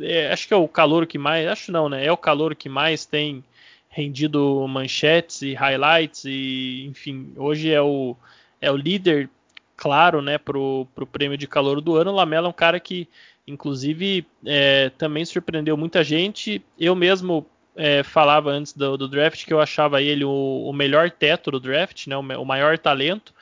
[0.00, 2.04] é, acho que é o calor que mais, acho não, né?
[2.04, 3.44] É o calor que mais tem
[3.88, 8.16] rendido manchetes e highlights e enfim, hoje é o
[8.60, 9.28] é o líder
[9.76, 12.12] claro, né, pro, pro prêmio de calor do ano.
[12.12, 13.08] O Lamelo é um cara que
[13.46, 16.64] inclusive é, também surpreendeu muita gente.
[16.78, 17.44] Eu mesmo
[17.76, 21.60] é, falava antes do, do, draft que eu achava ele o, o, melhor teto do
[21.60, 23.34] draft, né, o, o, maior talento,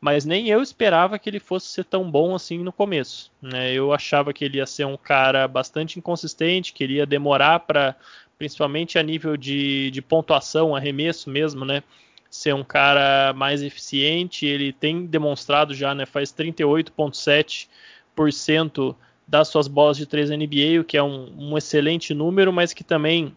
[0.00, 3.30] mas nem eu esperava que ele fosse ser tão bom assim no começo.
[3.42, 3.72] Né?
[3.72, 7.96] Eu achava que ele ia ser um cara bastante inconsistente, que ele ia demorar para,
[8.38, 11.82] principalmente a nível de, de pontuação, arremesso mesmo, né?
[12.30, 14.46] ser um cara mais eficiente.
[14.46, 18.94] Ele tem demonstrado já, né, faz 38,7%
[19.26, 22.84] das suas bolas de 3 NBA, o que é um, um excelente número, mas que
[22.84, 23.36] também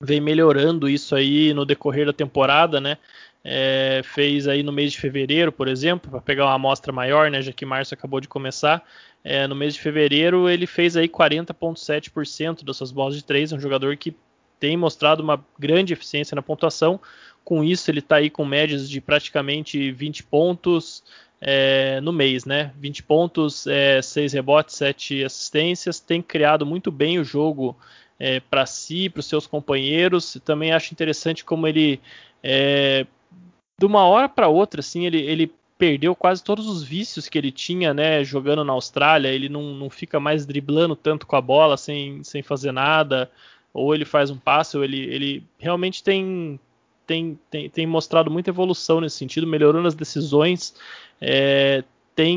[0.00, 2.98] vem melhorando isso aí no decorrer da temporada, né?
[3.44, 7.42] É, fez aí no mês de fevereiro, por exemplo, para pegar uma amostra maior, né?
[7.42, 8.84] Já que março acabou de começar.
[9.24, 13.58] É, no mês de fevereiro ele fez aí 40,7% das suas bolas de três, um
[13.58, 14.14] jogador que
[14.60, 17.00] tem mostrado uma grande eficiência na pontuação.
[17.44, 21.02] Com isso, ele está aí com médias de praticamente 20 pontos
[21.40, 22.72] é, no mês, né?
[22.78, 25.98] 20 pontos, é, 6 rebotes, 7 assistências.
[25.98, 27.76] Tem criado muito bem o jogo
[28.18, 30.38] é, para si, para os seus companheiros.
[30.44, 32.00] Também acho interessante como ele,
[32.42, 33.06] é,
[33.78, 37.52] de uma hora para outra, assim, ele, ele perdeu quase todos os vícios que ele
[37.52, 39.28] tinha, né, jogando na Austrália.
[39.28, 43.30] Ele não, não fica mais driblando tanto com a bola sem, sem fazer nada,
[43.72, 46.58] ou ele faz um passe, ou ele, ele realmente tem,
[47.06, 50.74] tem, tem, tem mostrado muita evolução nesse sentido, melhorando as decisões,
[51.20, 51.84] é,
[52.18, 52.36] tem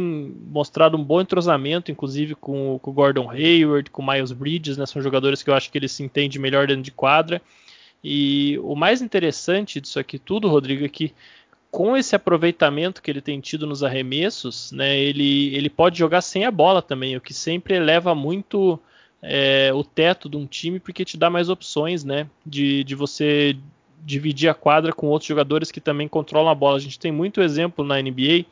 [0.52, 4.86] mostrado um bom entrosamento, inclusive com, com o Gordon Hayward, com o Miles Bridges, né,
[4.86, 7.42] são jogadores que eu acho que ele se entende melhor dentro de quadra.
[8.04, 11.16] E o mais interessante disso aqui tudo, Rodrigo, é que
[11.72, 16.46] com esse aproveitamento que ele tem tido nos arremessos, né, ele, ele pode jogar sem
[16.46, 18.80] a bola também, o que sempre eleva muito
[19.20, 23.58] é, o teto de um time, porque te dá mais opções né, de, de você
[24.06, 26.78] dividir a quadra com outros jogadores que também controlam a bola.
[26.78, 28.46] A gente tem muito exemplo na NBA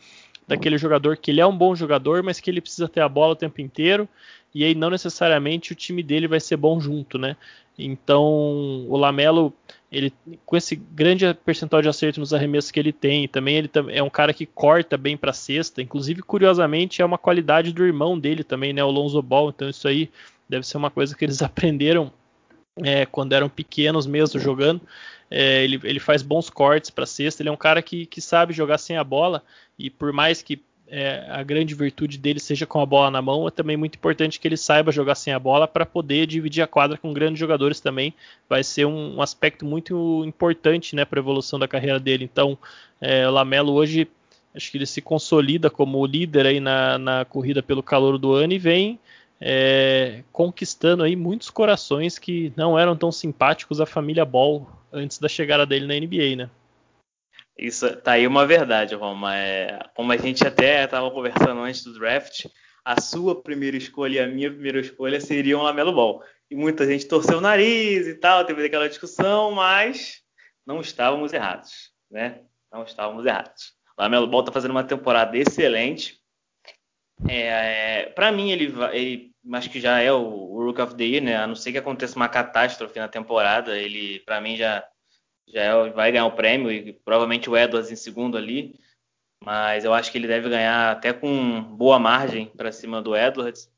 [0.50, 3.34] daquele jogador que ele é um bom jogador, mas que ele precisa ter a bola
[3.34, 4.10] o tempo inteiro,
[4.54, 7.38] e aí não necessariamente o time dele vai ser bom junto, né?
[7.78, 8.24] Então,
[8.90, 9.54] o Lamelo,
[9.92, 10.12] ele
[10.48, 14.10] com esse grande percentual de acerto nos arremessos que ele tem, também ele é um
[14.10, 18.74] cara que corta bem para cesta, inclusive curiosamente é uma qualidade do irmão dele também,
[18.74, 20.10] né, o Lonzo Ball, então isso aí
[20.50, 22.12] deve ser uma coisa que eles aprenderam
[22.84, 24.82] é, quando eram pequenos mesmo jogando.
[25.30, 28.54] É, ele, ele faz bons cortes para cesta, ele é um cara que, que sabe
[28.54, 29.44] jogar sem a bola
[29.78, 30.62] e por mais que
[30.92, 34.40] é, a grande virtude dele seja com a bola na mão, é também muito importante
[34.40, 37.80] que ele saiba jogar sem a bola para poder dividir a quadra com grandes jogadores
[37.80, 38.14] também.
[38.50, 42.24] Vai ser um, um aspecto muito importante né, para a evolução da carreira dele.
[42.24, 42.58] Então,
[43.00, 44.08] é, o Lamelo hoje
[44.54, 48.54] acho que ele se consolida como líder aí na, na corrida pelo calor do ano
[48.54, 49.00] e vem
[49.42, 55.30] é, conquistando aí muitos corações que não eram tão simpáticos à família Ball antes da
[55.30, 56.50] chegada dele na NBA, né?
[57.58, 59.36] Isso tá aí uma verdade, Roma.
[59.36, 62.46] É, como a gente até estava conversando antes do draft,
[62.84, 66.24] a sua primeira escolha e a minha primeira escolha seriam Lamelo Ball.
[66.50, 70.22] E muita gente torceu o nariz e tal, teve aquela discussão, mas
[70.66, 72.42] não estávamos errados, né?
[72.72, 73.74] Não estávamos errados.
[73.98, 76.18] Lamelo Ball está fazendo uma temporada excelente.
[77.28, 81.04] É, é, para mim, ele, ele acho que já é o, o Rook of the
[81.04, 81.38] Year, né?
[81.38, 84.88] A não ser que aconteça uma catástrofe na temporada, ele, para mim, já
[85.54, 88.76] já é, vai ganhar o prêmio e provavelmente o Edwards em segundo ali,
[89.44, 93.70] mas eu acho que ele deve ganhar até com boa margem para cima do Edwards.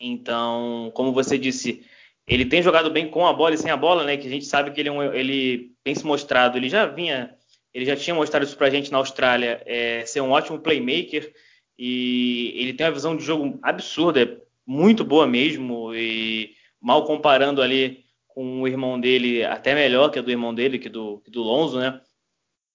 [0.00, 1.84] Então, como você disse,
[2.26, 4.16] ele tem jogado bem com a bola e sem a bola, né?
[4.16, 7.36] Que a gente sabe que ele, é ele tem se mostrado, ele já vinha,
[7.72, 11.32] ele já tinha mostrado isso para a gente na Austrália, é, ser um ótimo playmaker
[11.78, 17.60] e ele tem uma visão de jogo absurda, é muito boa mesmo e mal comparando
[17.60, 21.30] ali com o irmão dele até melhor que a do irmão dele, que do, que
[21.30, 22.00] do Lonzo, né?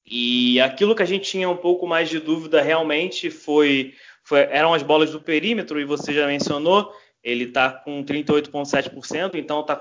[0.05, 4.73] E aquilo que a gente tinha um pouco mais de dúvida realmente foi, foi eram
[4.73, 6.91] as bolas do perímetro, e você já mencionou,
[7.23, 9.79] ele está com 38,7%, então está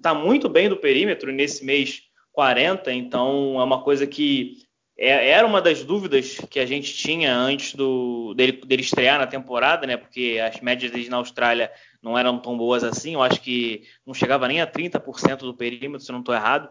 [0.00, 2.02] tá muito bem do perímetro, nesse mês
[2.36, 4.63] 40%, então é uma coisa que
[4.96, 9.26] é, era uma das dúvidas que a gente tinha antes do, dele, dele estrear na
[9.26, 9.96] temporada, né?
[9.96, 13.14] Porque as médias dele na Austrália não eram tão boas assim.
[13.14, 16.70] Eu acho que não chegava nem a 30% do perímetro, se não estou errado.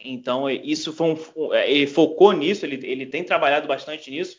[0.00, 4.36] Então, isso foi um, ele focou nisso, ele, ele tem trabalhado bastante nisso.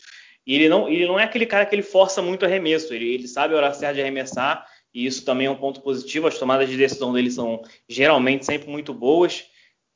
[0.48, 3.28] E ele não, ele não é aquele cara que ele força muito arremesso, ele, ele
[3.28, 6.28] sabe a hora certa de arremessar, e isso também é um ponto positivo.
[6.28, 9.46] As tomadas de decisão dele são geralmente sempre muito boas.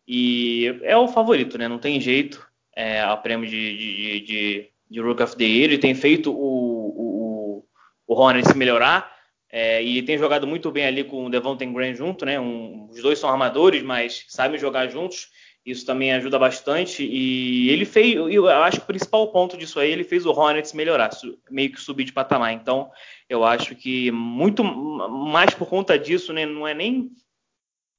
[0.05, 1.69] E é o favorito, né?
[1.69, 5.65] Não tem jeito é, prêmio de, de, de, de Rook of the Year.
[5.65, 7.65] Ele tem feito o, o,
[8.07, 9.11] o Hornets melhorar.
[9.55, 12.39] É, e tem jogado muito bem ali com o Devontae Graham junto, né?
[12.39, 15.27] Um, os dois são armadores, mas sabem jogar juntos.
[15.63, 17.03] Isso também ajuda bastante.
[17.05, 20.73] E ele fez, eu acho que o principal ponto disso aí, ele fez o Hornets
[20.73, 21.11] melhorar,
[21.51, 22.51] meio que subir de patamar.
[22.51, 22.89] Então,
[23.29, 26.47] eu acho que muito mais por conta disso, né?
[26.47, 27.11] Não é nem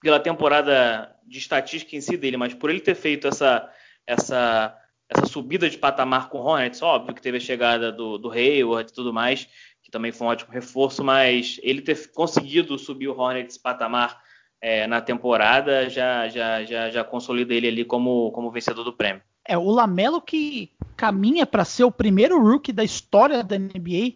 [0.01, 3.71] pela temporada de estatística em si dele, mas por ele ter feito essa
[4.07, 4.77] essa,
[5.09, 6.83] essa subida de patamar com o Hornets.
[6.83, 9.49] Óbvio que teve a chegada do, do Hayward e tudo mais,
[9.83, 14.21] que também foi um ótimo reforço, mas ele ter conseguido subir o Hornets patamar
[14.61, 19.23] é, na temporada já, já, já, já consolida ele ali como, como vencedor do prêmio.
[19.47, 24.15] É, o Lamelo que caminha para ser o primeiro rookie da história da NBA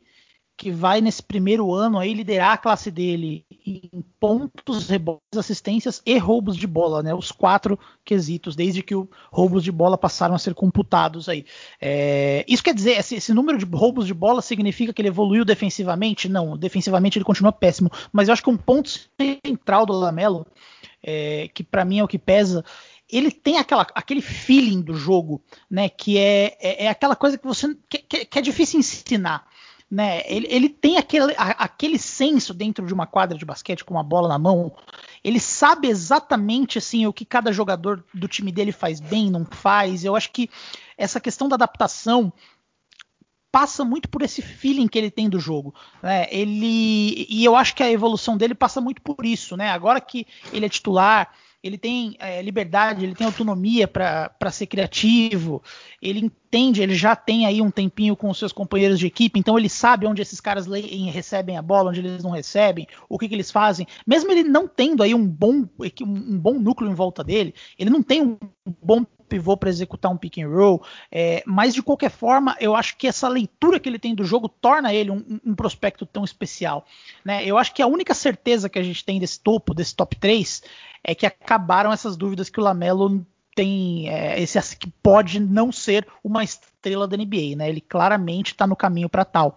[0.59, 6.19] que vai nesse primeiro ano aí liderar a classe dele em pontos, rebotes, assistências e
[6.19, 7.15] roubos de bola, né?
[7.15, 11.47] Os quatro quesitos, desde que os roubos de bola passaram a ser computados aí.
[11.81, 15.45] É, isso quer dizer, esse, esse, número de roubos de bola significa que ele evoluiu
[15.45, 16.29] defensivamente?
[16.29, 17.89] Não, defensivamente ele continua péssimo.
[18.13, 18.91] Mas eu acho que um ponto
[19.47, 20.45] central do Lamelo,
[21.01, 22.65] é, que para mim é o que pesa,
[23.09, 25.41] ele tem aquela, aquele feeling do jogo,
[25.71, 25.89] né?
[25.89, 29.47] Que é, é, é aquela coisa que você que, que, é difícil ensinar
[29.91, 30.23] né?
[30.27, 34.03] Ele, ele tem aquele, a, aquele senso dentro de uma quadra de basquete com uma
[34.03, 34.73] bola na mão.
[35.25, 40.05] Ele sabe exatamente assim o que cada jogador do time dele faz bem, não faz.
[40.05, 40.51] Eu acho que
[40.97, 42.33] essa questão da adaptação
[43.51, 45.75] passa muito por esse feeling que ele tem do jogo.
[46.03, 46.27] Né?
[46.31, 49.71] Ele e eu acho que a evolução dele passa muito por isso, né?
[49.71, 55.63] Agora que ele é titular, ele tem é, liberdade, ele tem autonomia para ser criativo,
[56.01, 59.59] ele entende, ele já tem aí um tempinho com os seus companheiros de equipe, então
[59.59, 63.35] ele sabe onde esses caras recebem a bola, onde eles não recebem, o que, que
[63.35, 63.87] eles fazem.
[64.07, 65.69] Mesmo ele não tendo aí um bom,
[66.03, 68.39] um bom núcleo em volta dele, ele não tem um
[68.81, 72.97] bom pivô para executar um pick and roll, é, mas de qualquer forma, eu acho
[72.97, 76.87] que essa leitura que ele tem do jogo torna ele um, um prospecto tão especial.
[77.25, 77.45] Né?
[77.45, 80.63] Eu acho que a única certeza que a gente tem desse topo, desse top 3,
[81.05, 83.25] é que acabaram essas dúvidas que o Lamelo
[83.59, 87.69] tem é, esse que pode não ser uma estrela da NBA, né?
[87.69, 89.57] Ele claramente está no caminho para tal.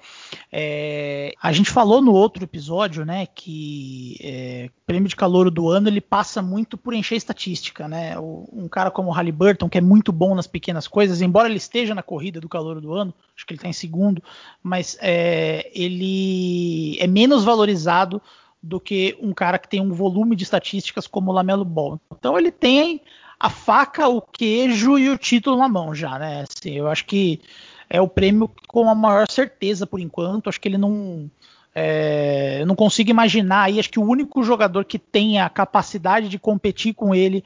[0.51, 5.87] É, a gente falou no outro episódio, né, que é, prêmio de calor do ano
[5.87, 8.17] ele passa muito por encher estatística, né?
[8.17, 11.57] O, um cara como o Halliburton que é muito bom nas pequenas coisas, embora ele
[11.57, 14.23] esteja na corrida do calor do ano, acho que ele está em segundo,
[14.63, 18.19] mas é, ele é menos valorizado
[18.63, 22.01] do que um cara que tem um volume de estatísticas como o Lamelo Ball.
[22.11, 22.99] Então ele tem
[23.41, 26.45] a faca, o queijo e o título na mão já, né?
[26.47, 27.41] Assim, eu acho que
[27.89, 30.47] é o prêmio com a maior certeza por enquanto.
[30.47, 31.27] Acho que ele não.
[31.73, 33.79] É, eu não consigo imaginar aí.
[33.79, 37.43] Acho que o único jogador que tem a capacidade de competir com ele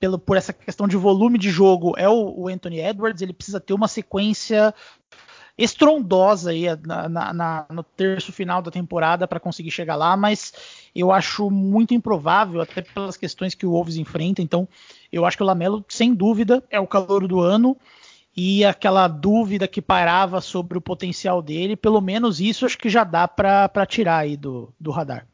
[0.00, 3.22] pelo, por essa questão de volume de jogo é o, o Anthony Edwards.
[3.22, 4.74] Ele precisa ter uma sequência
[5.56, 10.52] estrondosa aí na, na, na, no terço final da temporada para conseguir chegar lá, mas
[10.94, 14.42] eu acho muito improvável, até pelas questões que o Wolves enfrenta.
[14.42, 14.68] Então,
[15.12, 17.76] eu acho que o Lamelo, sem dúvida, é o calor do ano.
[18.36, 23.02] E aquela dúvida que parava sobre o potencial dele, pelo menos isso acho que já
[23.02, 25.26] dá para tirar aí do, do radar.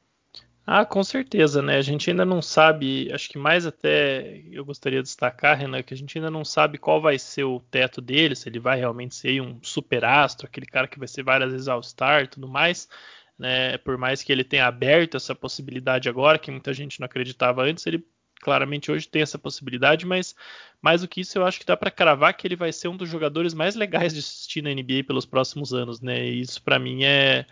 [0.65, 1.77] Ah, com certeza, né?
[1.77, 5.93] A gente ainda não sabe, acho que mais até eu gostaria de destacar, Renan, que
[5.93, 9.17] a gente ainda não sabe qual vai ser o teto dele, se ele vai realmente
[9.17, 12.89] ser um super astro, aquele cara que vai ser várias vezes All-Star e tudo mais,
[13.37, 13.77] né?
[13.79, 17.85] Por mais que ele tenha aberto essa possibilidade agora, que muita gente não acreditava antes,
[17.85, 18.07] ele
[18.43, 20.35] claramente hoje tem essa possibilidade, mas
[20.83, 22.97] mais do que isso, eu acho que dá para cravar que ele vai ser um
[22.97, 26.27] dos jogadores mais legais de assistir na NBA pelos próximos anos, né?
[26.27, 27.47] E isso para mim é,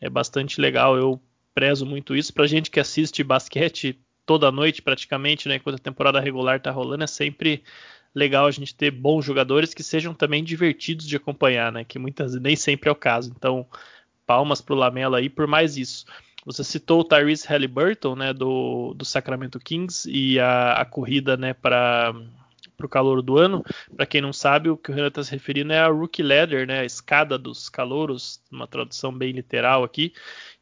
[0.00, 0.96] é bastante legal.
[0.96, 1.20] Eu
[1.54, 2.32] prezo muito isso.
[2.32, 7.04] Pra gente que assiste basquete toda noite praticamente, né, enquanto a temporada regular tá rolando,
[7.04, 7.62] é sempre
[8.14, 12.34] legal a gente ter bons jogadores que sejam também divertidos de acompanhar, né, que muitas
[12.34, 13.32] nem sempre é o caso.
[13.36, 13.66] Então,
[14.26, 16.06] palmas pro Lamelo aí por mais isso.
[16.44, 21.52] Você citou o Tyrese Halliburton, né, do, do Sacramento Kings e a, a corrida, né,
[21.52, 22.14] para
[22.80, 23.62] para o calor do ano.
[23.94, 26.66] Para quem não sabe, o que o Renan está se referindo é a Rookie Ladder,
[26.66, 30.14] né, a escada dos calouros, uma tradução bem literal aqui,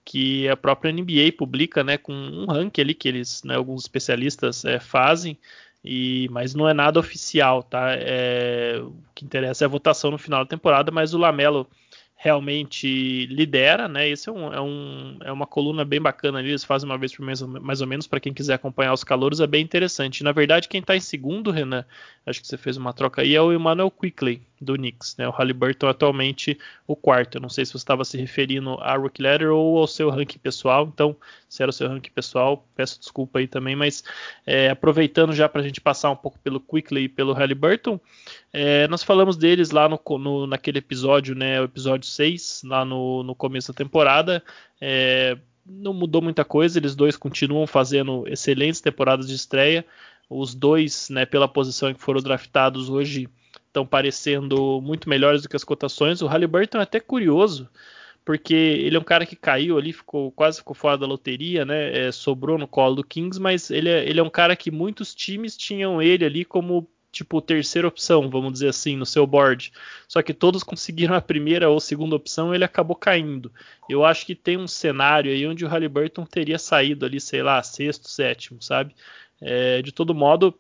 [0.05, 4.65] que a própria NBA publica, né, com um ranking ali que eles, né, alguns especialistas
[4.65, 5.39] é, fazem,
[5.85, 7.93] e mas não é nada oficial, tá?
[7.93, 11.69] É, o que interessa é a votação no final da temporada, mas o Lamelo
[12.21, 14.09] realmente lidera, né?
[14.09, 17.15] Esse é, um, é, um, é uma coluna bem bacana ali, eles fazem uma vez
[17.15, 20.25] por mês, mais ou menos, para quem quiser acompanhar os calouros, é bem interessante.
[20.25, 21.85] Na verdade, quem está em segundo, Renan,
[22.27, 25.29] acho que você fez uma troca aí, é o Emmanuel Quickley, do Knicks, né?
[25.29, 27.37] O Halliburton atualmente o quarto.
[27.37, 30.39] Eu não sei se você estava se referindo a Rookie Ladder ou ao seu ranking
[30.39, 31.17] pessoal, então,
[31.49, 34.03] se era o seu ranking pessoal, peço desculpa aí também, mas
[34.47, 38.01] é, aproveitando já para a gente passar um pouco pelo Quickley e pelo Halliburton,
[38.53, 43.23] é, nós falamos deles lá no, no, naquele episódio, né, o episódio 6, lá no,
[43.23, 44.43] no começo da temporada.
[44.81, 45.37] É,
[45.69, 49.85] não mudou muita coisa, eles dois continuam fazendo excelentes temporadas de estreia.
[50.31, 53.29] Os dois, né, pela posição em que foram draftados hoje,
[53.69, 56.21] estão parecendo muito melhores do que as cotações.
[56.21, 57.69] O Halliburton é até curioso,
[58.25, 62.09] porque ele é um cara que caiu ali, ficou quase ficou fora da loteria, né?
[62.09, 65.15] É, sobrou no colo do Kings, mas ele é, ele é um cara que muitos
[65.15, 69.73] times tinham ele ali como tipo terceira opção, vamos dizer assim, no seu board.
[70.07, 73.53] Só que todos conseguiram a primeira ou segunda opção, ele acabou caindo.
[73.89, 77.63] Eu acho que tem um cenário aí onde o Halliburton teria saído ali, sei lá,
[77.63, 78.95] sexto, sétimo, sabe?
[79.41, 80.59] É, de todo modo,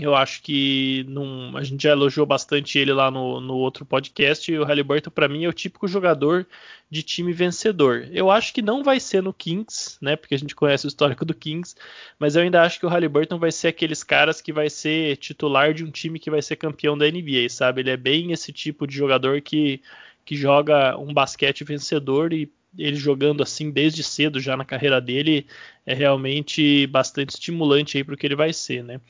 [0.00, 4.50] Eu acho que num, a gente já elogiou bastante ele lá no, no outro podcast.
[4.50, 6.46] E o Halliburton, para mim, é o típico jogador
[6.90, 8.08] de time vencedor.
[8.10, 10.16] Eu acho que não vai ser no Kings, né?
[10.16, 11.74] Porque a gente conhece o histórico do Kings.
[12.18, 15.74] Mas eu ainda acho que o Halliburton vai ser aqueles caras que vai ser titular
[15.74, 17.82] de um time que vai ser campeão da NBA, sabe?
[17.82, 19.80] Ele é bem esse tipo de jogador que,
[20.24, 25.46] que joga um basquete vencedor e ele jogando assim desde cedo já na carreira dele
[25.84, 29.00] é realmente bastante estimulante aí para o que ele vai ser, né?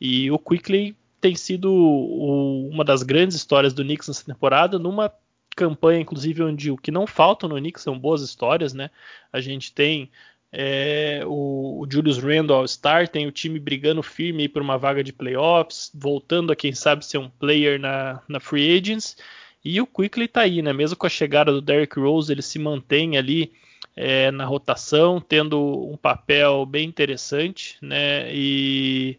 [0.00, 5.12] E o Quickly tem sido o, uma das grandes histórias do Knicks nessa temporada, numa
[5.56, 8.90] campanha inclusive onde o que não falta no Knicks são boas histórias, né?
[9.32, 10.10] A gente tem
[10.50, 15.12] é, o, o, Julius Randle All-Star, tem o time brigando firme por uma vaga de
[15.12, 19.16] playoffs, voltando a quem sabe ser um player na, na Free Agents.
[19.64, 20.72] E o Quickly tá aí, né?
[20.72, 23.52] Mesmo com a chegada do Derrick Rose, ele se mantém ali
[23.96, 28.32] é, na rotação, tendo um papel bem interessante, né?
[28.34, 29.18] E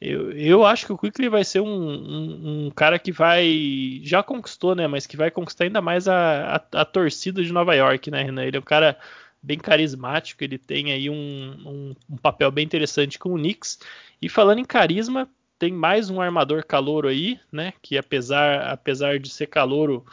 [0.00, 4.00] eu, eu acho que o Quickly vai ser um, um, um, cara que vai.
[4.02, 4.86] Já conquistou, né?
[4.86, 8.44] Mas que vai conquistar ainda mais a, a, a torcida de Nova York, né, Renan?
[8.44, 8.98] Ele é um cara
[9.42, 13.78] bem carismático, ele tem aí um, um, papel bem interessante com o Knicks.
[14.20, 15.28] E falando em carisma,
[15.58, 17.72] tem mais um armador calouro aí, né?
[17.82, 20.04] Que apesar, apesar de ser calouro,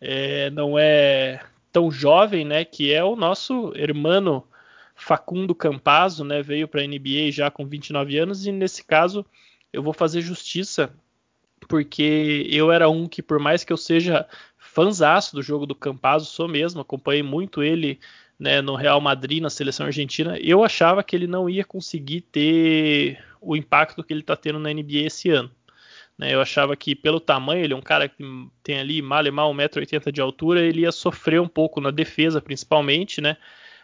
[0.00, 1.40] é, não é
[1.72, 2.64] tão jovem, né?
[2.64, 4.46] Que é o nosso hermano
[4.94, 6.42] Facundo Campazzo, né?
[6.42, 9.26] Veio para a NBA já com 29 anos e nesse caso
[9.72, 10.94] eu vou fazer justiça
[11.68, 14.26] porque eu era um que por mais que eu seja
[14.58, 17.98] fanzaço do jogo do Campazzo, sou mesmo, acompanhei muito ele
[18.38, 23.18] né, no Real Madrid, na seleção argentina, eu achava que ele não ia conseguir ter
[23.44, 25.50] o impacto que ele está tendo na NBA esse ano.
[26.16, 28.22] Né, eu achava que pelo tamanho, ele é um cara que
[28.62, 32.40] tem ali mal e mal 1,80m de altura, ele ia sofrer um pouco na defesa,
[32.40, 33.36] principalmente, né?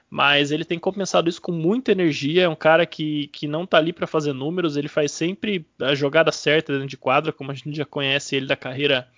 [0.08, 2.42] Mas ele tem compensado isso com muita energia.
[2.42, 5.94] É um cara que, que não tá ali para fazer números, ele faz sempre a
[5.94, 9.08] jogada certa dentro de quadra, como a gente já conhece ele da carreira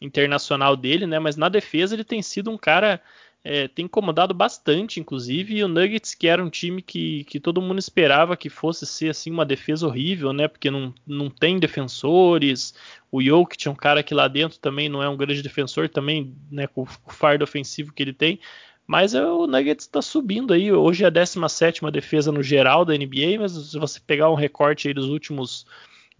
[0.00, 1.18] internacional dele, né?
[1.18, 3.00] Mas na defesa ele tem sido um cara
[3.44, 7.60] é, tem incomodado bastante, inclusive, e o Nuggets, que era um time que, que todo
[7.60, 10.46] mundo esperava que fosse ser assim uma defesa horrível, né?
[10.46, 12.74] Porque não, não tem defensores.
[13.10, 16.36] O Jokic é um cara que lá dentro também não é um grande defensor, também,
[16.50, 18.38] né, com o fardo ofensivo que ele tem.
[18.86, 20.70] Mas é, o Nuggets está subindo aí.
[20.70, 24.86] Hoje é a 17 defesa no geral da NBA, mas se você pegar um recorte
[24.86, 25.66] aí dos últimos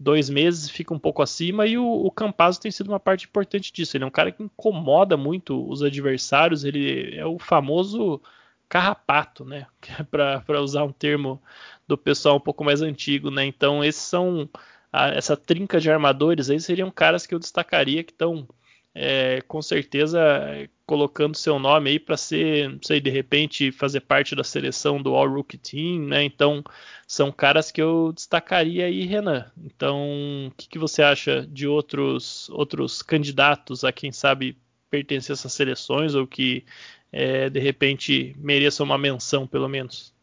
[0.03, 3.71] dois meses fica um pouco acima e o, o Campazzo tem sido uma parte importante
[3.71, 3.95] disso.
[3.95, 8.21] Ele é um cara que incomoda muito os adversários, ele é o famoso
[8.67, 9.67] carrapato, né?
[10.11, 11.41] Para usar um termo
[11.87, 13.45] do pessoal um pouco mais antigo, né?
[13.45, 14.49] Então esses são
[14.91, 18.47] a, essa trinca de armadores aí seriam caras que eu destacaria que estão
[18.95, 20.19] é, com certeza
[20.85, 25.15] colocando seu nome aí para ser, não sei, de repente fazer parte da seleção do
[25.15, 26.23] All Rookie Team, né?
[26.23, 26.63] Então
[27.07, 29.51] são caras que eu destacaria aí, Renan.
[29.57, 34.57] Então, o que, que, você acha de outros outros candidatos a quem sabe
[34.89, 36.65] pertencer a essas seleções ou que
[37.11, 40.13] é, de repente mereçam uma menção, pelo menos?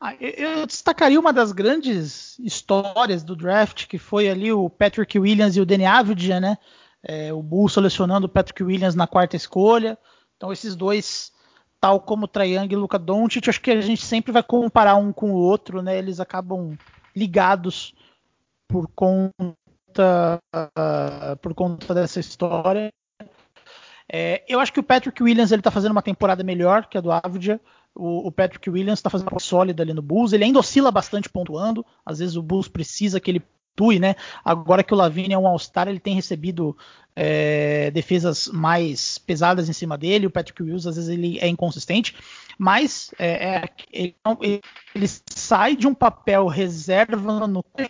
[0.00, 5.56] Ah, eu destacaria uma das grandes histórias do draft, que foi ali o Patrick Williams
[5.56, 6.58] e o Danny Avdija, né?
[7.06, 9.98] É, o Bulls selecionando o Patrick Williams na quarta escolha.
[10.36, 11.30] Então esses dois,
[11.80, 15.12] tal como o Trae e Luca Doncic, acho que a gente sempre vai comparar um
[15.12, 15.98] com o outro, né?
[15.98, 16.76] Eles acabam
[17.14, 17.94] ligados
[18.66, 22.92] por conta uh, por conta dessa história.
[24.10, 27.00] É, eu acho que o Patrick Williams ele está fazendo uma temporada melhor que a
[27.00, 27.60] do Avdia.
[27.94, 30.32] O, o Patrick Williams está fazendo uma sólida ali no Bulls.
[30.32, 31.84] Ele ainda oscila bastante pontuando.
[32.04, 33.42] Às vezes o Bulls precisa que ele
[33.74, 34.14] Tui, né?
[34.44, 36.76] Agora que o Lavigne é um All-Star, ele tem recebido
[37.16, 40.26] é, defesas mais pesadas em cima dele.
[40.26, 42.14] O Patrick Wills, às vezes, ele é inconsistente,
[42.58, 44.14] mas é, é, ele,
[44.94, 47.48] ele, sai de um papel reserva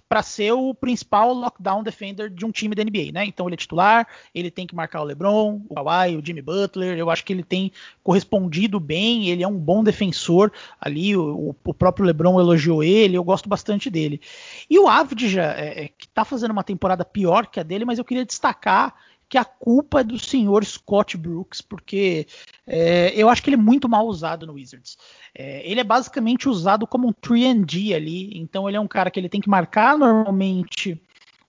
[0.09, 3.25] para ser o principal lockdown defender de um time da NBA, né?
[3.25, 6.97] Então ele é titular, ele tem que marcar o LeBron, o Kawhi, o Jimmy Butler.
[6.99, 7.73] Eu acho que ele tem
[8.03, 9.29] correspondido bem.
[9.29, 11.17] Ele é um bom defensor ali.
[11.17, 13.17] O, o próprio LeBron elogiou ele.
[13.17, 14.21] Eu gosto bastante dele.
[14.69, 17.99] E o Avdija, é, é, que está fazendo uma temporada pior que a dele, mas
[17.99, 18.95] eu queria destacar
[19.29, 22.27] que a culpa é do senhor Scott Brooks, porque
[22.67, 24.97] é, eu acho que ele é muito mal usado no Wizards.
[25.35, 29.19] É, ele é basicamente usado como um 3D ali, então ele é um cara que
[29.19, 31.01] ele tem que marcar normalmente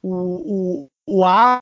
[0.02, 0.90] o, o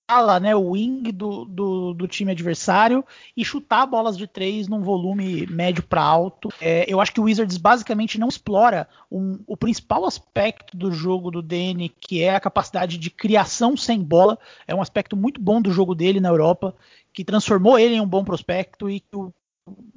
[0.08, 3.04] ala, né, o wing do, do, do, time adversário
[3.36, 6.50] e chutar bolas de três num volume médio para alto.
[6.62, 11.30] É, eu acho que o Wizards basicamente não explora um, o principal aspecto do jogo
[11.30, 14.40] do Danny, que é a capacidade de criação sem bola.
[14.66, 16.74] É um aspecto muito bom do jogo dele na Europa,
[17.12, 19.34] que transformou ele em um bom prospecto e que o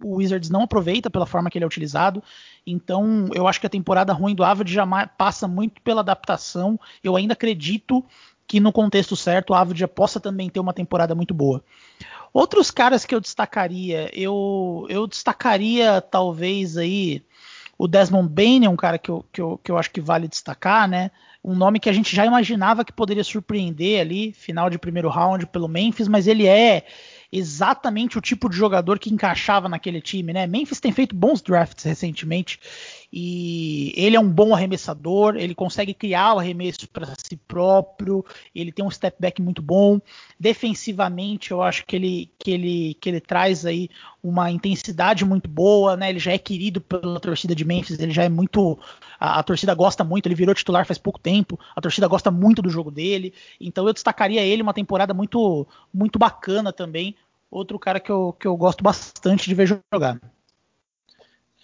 [0.02, 2.22] o Wizards não aproveita pela forma que ele é utilizado.
[2.66, 6.78] Então, eu acho que a temporada ruim do Avid já passa muito pela adaptação.
[7.02, 8.04] Eu ainda acredito
[8.46, 11.62] que no contexto certo Avid já possa também ter uma temporada muito boa.
[12.32, 17.22] Outros caras que eu destacaria, eu, eu destacaria talvez aí
[17.78, 20.28] o Desmond Bain, é um cara que eu, que, eu, que eu acho que vale
[20.28, 21.10] destacar, né?
[21.44, 25.46] Um nome que a gente já imaginava que poderia surpreender ali, final de primeiro round
[25.46, 26.84] pelo Memphis, mas ele é
[27.30, 30.46] exatamente o tipo de jogador que encaixava naquele time, né?
[30.46, 32.58] Memphis tem feito bons drafts recentemente
[33.12, 38.72] e ele é um bom arremessador, ele consegue criar o arremesso para si próprio, ele
[38.72, 40.00] tem um step back muito bom.
[40.38, 43.88] Defensivamente, eu acho que ele, que ele, que ele traz aí
[44.22, 46.10] uma intensidade muito boa, né?
[46.10, 48.78] Ele já é querido pela torcida de Memphis, ele já é muito.
[49.18, 52.60] A, a, torcida gosta muito, ele virou titular faz pouco tempo, a torcida gosta muito
[52.60, 53.32] do jogo dele.
[53.60, 57.14] Então eu destacaria ele uma temporada muito, muito bacana também.
[57.50, 60.20] Outro cara que eu, que eu gosto bastante de ver jogar.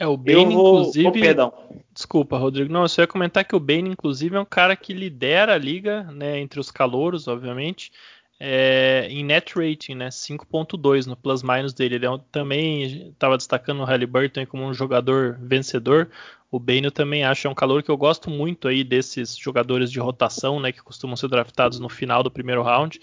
[0.02, 0.80] É, o Bane, vou...
[0.80, 1.06] inclusive.
[1.06, 1.52] Oh, perdão.
[1.94, 2.72] Desculpa, Rodrigo.
[2.72, 5.58] Não, eu só ia comentar que o Bane, inclusive, é um cara que lidera a
[5.58, 6.40] liga, né?
[6.40, 7.92] Entre os calouros, obviamente.
[8.40, 10.08] É, em net rating, né?
[10.08, 11.94] 5.2 no plus minus dele.
[11.94, 16.10] Ele é um, também estava destacando o Halliburton como um jogador vencedor.
[16.50, 19.88] O Bane eu também acho é um calor que eu gosto muito aí desses jogadores
[19.92, 20.72] de rotação, né?
[20.72, 23.00] Que costumam ser draftados no final do primeiro round.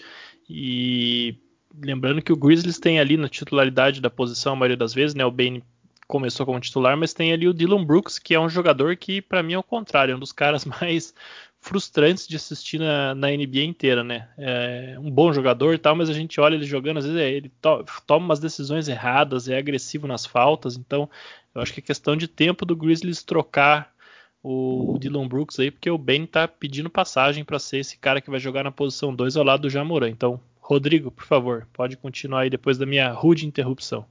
[0.50, 1.34] E
[1.82, 5.24] lembrando que o Grizzlies tem ali na titularidade da posição a maioria das vezes, né?
[5.24, 5.64] O Bane
[6.10, 9.42] começou como titular, mas tem ali o Dylan Brooks, que é um jogador que, para
[9.42, 11.14] mim, é o contrário, é um dos caras mais
[11.60, 14.28] frustrantes de assistir na, na NBA inteira, né?
[14.36, 17.30] É um bom jogador e tal, mas a gente olha ele jogando, às vezes é,
[17.30, 21.08] ele to, toma umas decisões erradas, é agressivo nas faltas, então
[21.54, 23.92] eu acho que é questão de tempo do Grizzlies trocar
[24.42, 28.20] o, o Dylan Brooks aí, porque o Ben tá pedindo passagem para ser esse cara
[28.20, 30.08] que vai jogar na posição 2 ao lado do Jamoran.
[30.08, 34.06] Então, Rodrigo, por favor, pode continuar aí depois da minha rude interrupção.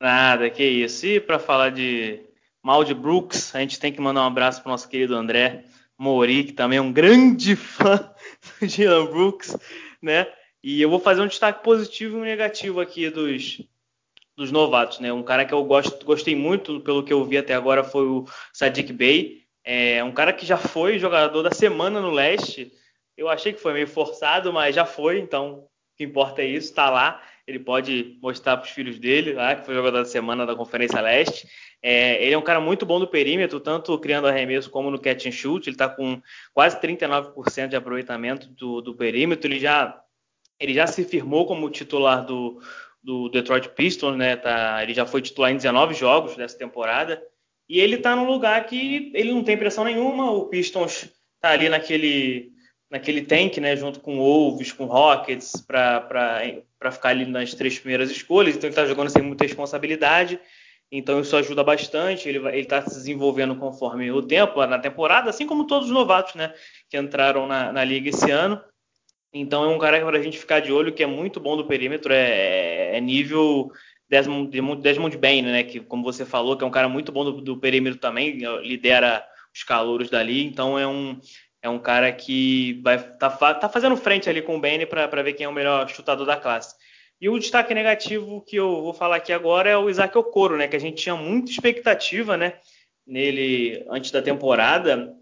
[0.00, 1.06] Nada, que isso.
[1.06, 2.20] E para falar de
[2.62, 5.64] mal de Brooks, a gente tem que mandar um abraço para nosso querido André
[5.98, 8.12] Mori, que também é um grande fã
[8.60, 9.56] do Dylan Brooks,
[10.00, 10.32] né?
[10.62, 13.60] E eu vou fazer um destaque positivo e um negativo aqui dos,
[14.36, 15.12] dos novatos, né?
[15.12, 18.24] Um cara que eu gosto, gostei muito, pelo que eu vi até agora, foi o
[18.52, 19.42] Sadiq Bey.
[19.64, 22.72] É um cara que já foi jogador da semana no leste.
[23.16, 26.72] Eu achei que foi meio forçado, mas já foi, então o que importa é isso,
[26.72, 30.44] tá lá ele pode mostrar para os filhos dele, lá, que foi jogador da semana
[30.44, 31.48] da Conferência Leste.
[31.82, 35.24] É, ele é um cara muito bom do perímetro, tanto criando arremesso como no catch
[35.24, 35.66] and shoot.
[35.66, 36.20] Ele está com
[36.52, 39.50] quase 39% de aproveitamento do, do, perímetro.
[39.50, 39.98] Ele já,
[40.60, 42.60] ele já se firmou como titular do,
[43.02, 44.36] do Detroit Pistons, né?
[44.36, 47.18] Tá, ele já foi titular em 19 jogos dessa temporada.
[47.66, 50.30] E ele está num lugar que ele não tem pressão nenhuma.
[50.32, 52.52] O Pistons está ali naquele
[52.90, 58.56] naquele tank, né, junto com Wolves, com Rockets, para ficar ali nas três primeiras escolhas.
[58.56, 60.40] Então ele está jogando sem muita responsabilidade.
[60.90, 62.28] Então isso ajuda bastante.
[62.28, 66.54] Ele está se desenvolvendo conforme o tempo na temporada, assim como todos os novatos, né,
[66.88, 68.60] que entraram na, na liga esse ano.
[69.32, 71.66] Então é um cara para a gente ficar de olho que é muito bom do
[71.66, 73.70] perímetro, é, é nível
[74.08, 77.32] Desmond, Desmond Bain, né, que como você falou, que é um cara muito bom do,
[77.42, 79.22] do perímetro também, lidera
[79.54, 80.46] os calouros dali.
[80.46, 81.20] Então é um
[81.62, 85.32] é um cara que vai tá, tá fazendo frente ali com o Benny para ver
[85.32, 86.74] quem é o melhor chutador da classe.
[87.20, 90.68] E o destaque negativo que eu vou falar aqui agora é o Isaac Okoro, né?
[90.68, 92.54] Que a gente tinha muita expectativa, né?
[93.04, 95.14] Nele antes da temporada.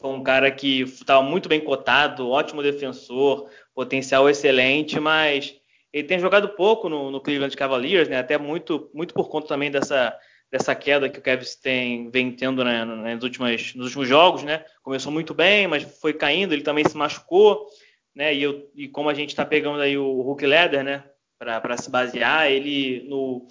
[0.00, 5.56] Foi um cara que estava muito bem cotado, ótimo defensor, potencial excelente, mas
[5.92, 8.18] ele tem jogado pouco no, no Cleveland Cavaliers, né?
[8.18, 10.16] Até muito, muito por conta também dessa
[10.52, 14.62] dessa queda que o Kevs tem vem tendo né, nas últimas, nos últimos jogos, né?
[14.82, 17.66] Começou muito bem, mas foi caindo, ele também se machucou,
[18.14, 18.34] né?
[18.34, 21.04] E, eu, e como a gente está pegando aí o Hulk Leder, né?
[21.38, 23.48] Para se basear, ele no,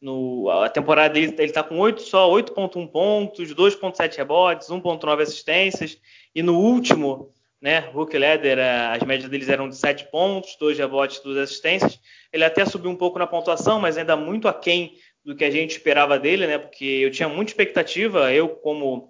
[0.00, 5.98] no a temporada dele ele está com 8 só 8.1 pontos, 2.7 rebotes, 1.9 assistências
[6.32, 7.80] e no último né?
[7.92, 8.58] Hulk Leder,
[8.92, 11.98] as médias deles eram de 7 pontos, 2 rebotes, 2 assistências.
[12.32, 14.94] Ele até subiu um pouco na pontuação, mas ainda muito aquém
[15.26, 16.56] do que a gente esperava dele, né?
[16.56, 18.32] Porque eu tinha muita expectativa.
[18.32, 19.08] Eu, como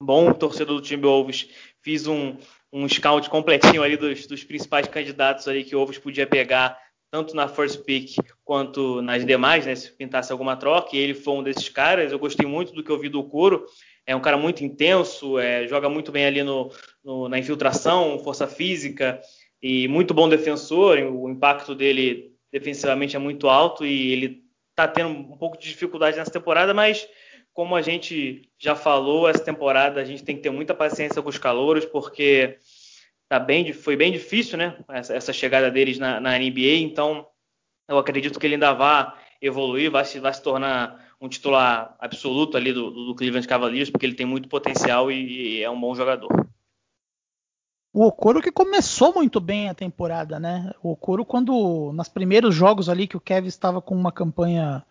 [0.00, 1.48] bom torcedor do Timberwolves,
[1.80, 2.36] fiz um,
[2.70, 6.78] um scout completinho ali dos, dos principais candidatos ali que o Wolves podia pegar,
[7.10, 9.74] tanto na first pick quanto nas demais, né?
[9.74, 10.94] Se pintasse alguma troca.
[10.94, 12.12] E ele foi um desses caras.
[12.12, 13.64] Eu gostei muito do que eu vi do Coro.
[14.06, 16.70] É um cara muito intenso, é, joga muito bem ali no,
[17.02, 19.18] no, na infiltração, força física
[19.62, 20.98] e muito bom defensor.
[20.98, 24.47] O impacto dele defensivamente é muito alto e ele
[24.78, 27.08] está tendo um pouco de dificuldade nessa temporada, mas
[27.52, 31.28] como a gente já falou, essa temporada a gente tem que ter muita paciência com
[31.28, 32.56] os calouros, porque
[33.28, 34.78] tá bem, foi bem difícil, né?
[34.88, 37.26] Essa, essa chegada deles na, na, NBA, então
[37.88, 42.56] eu acredito que ele ainda vá evoluir, vai se, vai se tornar um titular absoluto
[42.56, 45.92] ali do, do Cleveland Cavaliers, porque ele tem muito potencial e, e é um bom
[45.96, 46.28] jogador.
[47.98, 50.70] O Okoro que começou muito bem a temporada, né?
[50.80, 54.84] O Okoro, quando nos primeiros jogos ali que o Kevin estava com uma campanha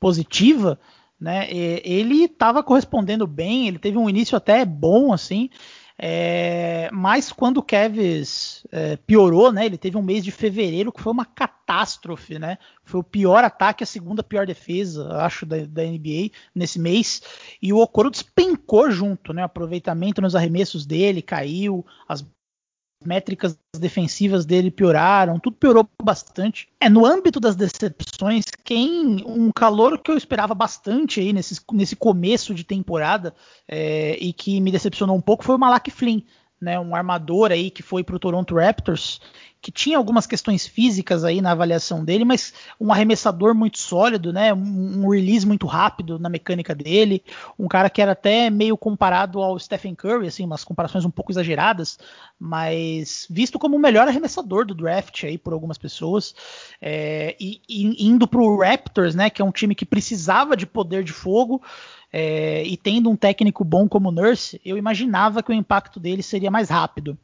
[0.00, 0.80] positiva,
[1.20, 1.46] né?
[1.50, 5.50] Ele estava correspondendo bem, ele teve um início até bom, assim.
[5.98, 9.66] É, mas quando o Kevs é, piorou, né?
[9.66, 12.56] Ele teve um mês de fevereiro que foi uma catástrofe, né?
[12.82, 17.20] Foi o pior ataque, a segunda pior defesa, acho, da, da NBA nesse mês.
[17.60, 19.42] E o Okoro despencou junto, né?
[19.42, 22.24] O aproveitamento nos arremessos dele caiu, as
[23.04, 26.68] métricas defensivas dele pioraram, tudo piorou bastante.
[26.80, 31.96] É no âmbito das decepções, quem um calor que eu esperava bastante aí nesse, nesse
[31.96, 33.34] começo de temporada
[33.68, 36.20] é, e que me decepcionou um pouco foi o Malak Flynn,
[36.60, 39.20] né, um armador aí que foi para o Toronto Raptors
[39.64, 44.52] que tinha algumas questões físicas aí na avaliação dele, mas um arremessador muito sólido, né?
[44.52, 47.24] Um, um, release muito rápido na mecânica dele,
[47.58, 51.32] um cara que era até meio comparado ao Stephen Curry, assim, umas comparações um pouco
[51.32, 51.98] exageradas,
[52.38, 56.34] mas visto como o melhor arremessador do draft aí por algumas pessoas,
[56.78, 59.30] é, e, e indo para o Raptors, né?
[59.30, 61.62] Que é um time que precisava de poder de fogo.
[62.12, 66.50] É, e tendo um técnico bom como Nurse, eu imaginava que o impacto dele seria
[66.50, 67.18] mais rápido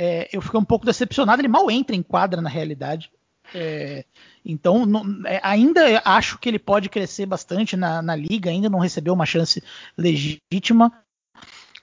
[0.00, 1.40] é, eu fiquei um pouco decepcionado.
[1.40, 3.10] Ele mal entra em quadra na realidade.
[3.52, 4.04] É,
[4.44, 8.78] então, não, é, ainda acho que ele pode crescer bastante na, na, liga, ainda não
[8.78, 9.60] recebeu uma chance
[9.96, 10.92] legítima,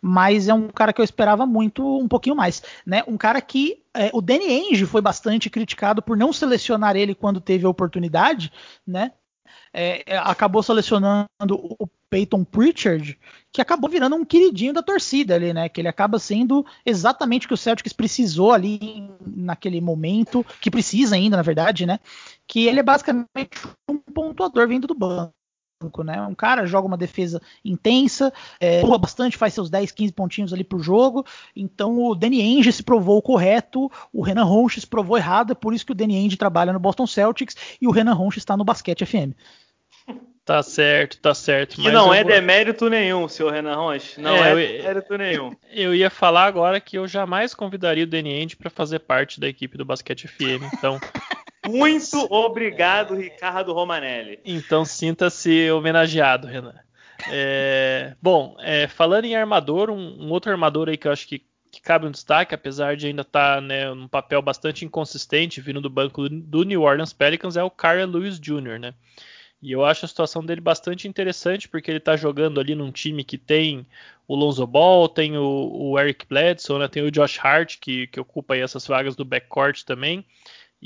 [0.01, 2.63] mas é um cara que eu esperava muito, um pouquinho mais.
[2.86, 3.03] Né?
[3.05, 7.41] Um cara que é, o Danny Ainge foi bastante criticado por não selecionar ele quando
[7.41, 8.49] teve a oportunidade,
[8.88, 9.11] né?
[9.78, 13.19] É, é acabou selecionando o Peyton Pritchard,
[13.51, 15.67] que acabou virando um queridinho da torcida ali, né?
[15.67, 21.15] Que ele acaba sendo exatamente o que o Celtics precisou ali naquele momento, que precisa
[21.15, 21.99] ainda, na verdade, né?
[22.47, 23.28] Que ele é basicamente
[23.89, 25.34] um pontuador vindo do banco.
[26.05, 26.21] Né?
[26.21, 30.80] Um cara joga uma defesa intensa, é, bastante, faz seus 10, 15 pontinhos ali pro
[30.80, 31.26] jogo.
[31.53, 35.73] Então o Danny Ainge se provou correto, o Renan Ronchi se provou errado, é por
[35.73, 38.63] isso que o Danny Ainge trabalha no Boston Celtics e o Renan Ronchi está no
[38.63, 39.36] Basquete FM.
[40.46, 41.76] Tá certo, tá certo.
[41.76, 42.32] Que não é vou...
[42.32, 44.22] demérito nenhum, senhor Renan Rocha.
[44.22, 45.56] Não é, é demérito nenhum.
[45.74, 49.76] Eu ia falar agora que eu jamais convidaria o End para fazer parte da equipe
[49.76, 51.00] do Basquete FM, então.
[51.68, 54.39] Muito obrigado, Ricardo Romanelli.
[54.46, 56.76] Então sinta-se homenageado, Renan.
[57.28, 61.43] É, bom, é, falando em armador, um, um, outro armador aí que eu acho que,
[61.72, 65.82] que cabe um destaque, apesar de ainda estar tá, né, num papel bastante inconsistente vindo
[65.82, 68.93] do banco do New Orleans Pelicans, é o Carl Lewis Jr., né?
[69.62, 73.24] E eu acho a situação dele bastante interessante, porque ele está jogando ali num time
[73.24, 73.86] que tem
[74.28, 78.20] o Lonzo Ball, tem o, o Eric Bledsoe, né, tem o Josh Hart, que, que
[78.20, 80.26] ocupa essas vagas do backcourt também.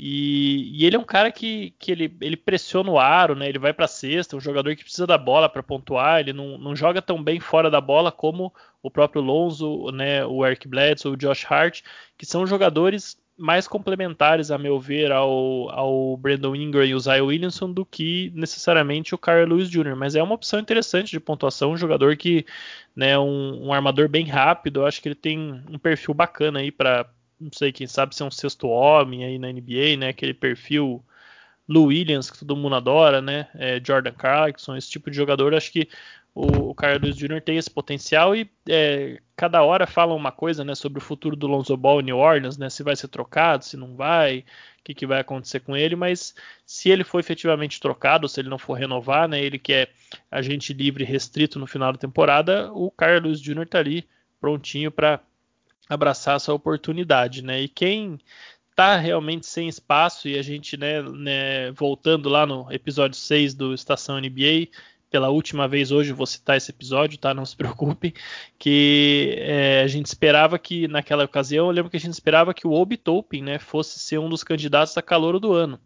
[0.02, 3.48] E, e, ele é um cara que, que ele, ele pressiona o aro, né?
[3.48, 6.20] Ele vai para a cesta, um jogador que precisa da bola para pontuar.
[6.20, 8.50] Ele não, não joga tão bem fora da bola como
[8.82, 10.24] o próprio Lonzo, né?
[10.24, 11.82] O Eric Bledsoe, o Josh Hart,
[12.16, 17.24] que são jogadores mais complementares, a meu ver, ao, ao Brandon Ingram e o Zion
[17.24, 19.96] Williamson do que necessariamente o Carl Lewis Jr.
[19.96, 22.44] Mas é uma opção interessante de pontuação, um jogador que,
[22.94, 26.70] né, um, um armador bem rápido, eu acho que ele tem um perfil bacana aí
[26.70, 27.10] para,
[27.40, 31.02] não sei, quem sabe ser um sexto homem aí na NBA, né, aquele perfil
[31.66, 35.72] Lou Williams, que todo mundo adora, né, é, Jordan Clarkson, esse tipo de jogador, acho
[35.72, 35.88] que
[36.34, 37.40] o, Carlos Jr.
[37.40, 41.46] tem esse potencial e é, cada hora fala uma coisa né, sobre o futuro do
[41.46, 44.44] Lonzo Ball em New Orleans, né, se vai ser trocado, se não vai, o
[44.84, 48.58] que, que, vai acontecer com ele, mas se ele for efetivamente trocado, se ele não
[48.58, 49.88] for renovar, né, ele que é
[50.30, 53.62] agente livre restrito no final da temporada, o Carlos Jr.
[53.62, 54.08] está ali
[54.40, 55.20] prontinho para
[55.88, 57.42] abraçar essa oportunidade.
[57.42, 58.18] Né, e quem
[58.70, 63.74] está realmente sem espaço e a gente, né, né, voltando lá no episódio 6 do
[63.74, 64.68] Estação NBA,
[65.10, 67.34] pela última vez hoje, vou citar esse episódio, tá?
[67.34, 68.14] Não se preocupe.
[68.58, 72.66] Que é, a gente esperava que, naquela ocasião, eu lembro que a gente esperava que
[72.66, 75.80] o Obi Topin, né, fosse ser um dos candidatos a calor do ano.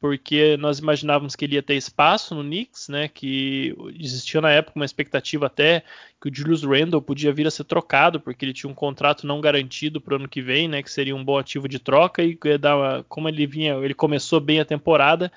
[0.00, 3.08] Porque nós imaginávamos que ele ia ter espaço no Knicks, né?
[3.08, 5.82] Que existia na época uma expectativa até
[6.20, 9.40] que o Julius Randle podia vir a ser trocado, porque ele tinha um contrato não
[9.40, 10.82] garantido para o ano que vem, né?
[10.82, 12.38] Que seria um bom ativo de troca e
[13.08, 15.32] como ele vinha, ele começou bem a temporada,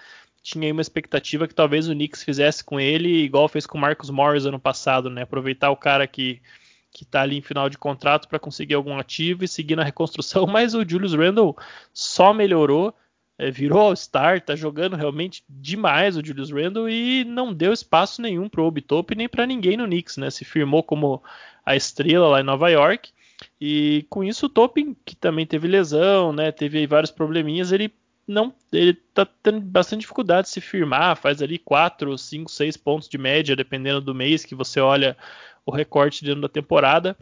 [0.48, 3.82] tinha aí uma expectativa que talvez o Knicks fizesse com ele igual fez com o
[3.82, 5.24] Marcus Morris ano passado, né?
[5.24, 6.41] Aproveitar o cara que
[6.89, 10.48] que está ali em final de contrato para conseguir algum ativo e seguir na reconstrução,
[10.48, 11.56] mas o Julius Randle
[11.93, 12.95] só melhorou,
[13.38, 18.50] é, virou All-Star, tá jogando realmente demais o Julius Randle e não deu espaço nenhum
[18.50, 20.32] para o Obitop nem para ninguém no Knicks, né?
[20.32, 21.22] Se firmou como
[21.66, 23.12] a estrela lá em Nova York
[23.60, 26.52] e com isso o Topin, que também teve lesão, né?
[26.52, 27.93] Teve vários probleminhas, ele
[28.28, 33.08] não ele tá tendo bastante dificuldade de se firmar, faz ali 4, 5, 6 pontos
[33.08, 35.16] de média, dependendo do mês que você olha
[35.66, 37.18] o recorte dentro da temporada.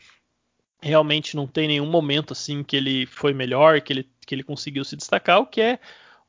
[0.81, 4.83] Realmente não tem nenhum momento assim que ele foi melhor, que ele, que ele conseguiu
[4.83, 5.79] se destacar, o que é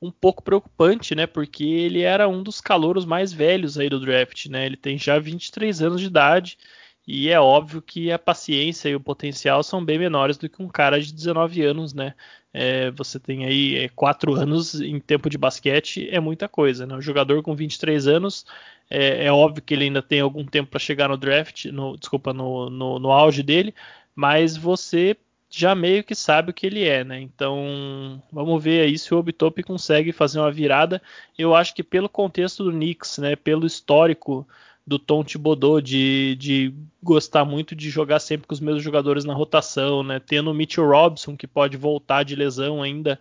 [0.01, 1.27] um pouco preocupante, né?
[1.27, 4.67] Porque ele era um dos calouros mais velhos aí do draft, né?
[4.67, 6.59] Ele tem já 23 anos de idade
[7.07, 10.69] e é óbvio que a paciência e o potencial são bem menores do que um
[10.69, 12.15] cara de 19 anos, né?
[12.53, 16.95] É, você tem aí é, 4 anos em tempo de basquete, é muita coisa, né?
[16.97, 18.45] Um jogador com 23 anos,
[18.91, 22.33] é, é óbvio que ele ainda tem algum tempo para chegar no draft, no, desculpa,
[22.33, 23.75] no, no, no auge dele,
[24.15, 25.17] mas você
[25.49, 27.21] já meio que sabe o que ele é, né?
[27.21, 31.01] Então, vamos ver aí se o Obitope consegue fazer uma virada.
[31.39, 34.47] Eu acho que pelo contexto do Knicks, né, pelo histórico
[34.87, 36.73] do Tom Thibodeau de, de
[37.03, 40.21] gostar muito de jogar sempre com os mesmos jogadores na rotação, né?
[40.21, 43.19] Tendo o Mitchell Robson que pode voltar de lesão ainda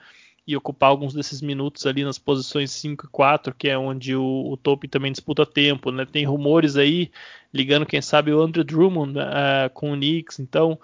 [0.47, 4.53] e ocupar alguns desses minutos ali nas posições 5 e 4, que é onde o,
[4.53, 4.57] o
[4.87, 6.05] também disputa tempo, né?
[6.05, 7.11] Tem rumores aí
[7.51, 10.79] ligando, quem sabe, o Andrew Drummond uh, com o Knicks, então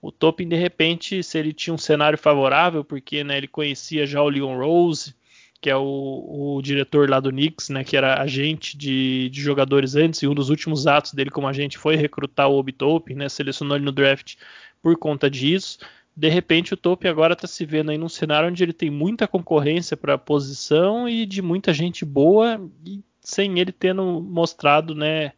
[0.00, 4.22] o Topin de repente, se ele tinha um cenário favorável, porque né, ele conhecia já
[4.22, 5.14] o Leon Rose,
[5.60, 9.96] que é o, o, diretor lá do Knicks, né, que era agente de, de, jogadores
[9.96, 12.74] antes, e um dos últimos atos dele como agente foi recrutar o Obi
[13.14, 14.36] né, selecionou ele no draft
[14.80, 15.78] por conta disso.
[16.16, 19.26] De repente o Toppin agora está se vendo aí num cenário onde ele tem muita
[19.26, 25.32] concorrência para a posição e de muita gente boa, e sem ele tendo mostrado né,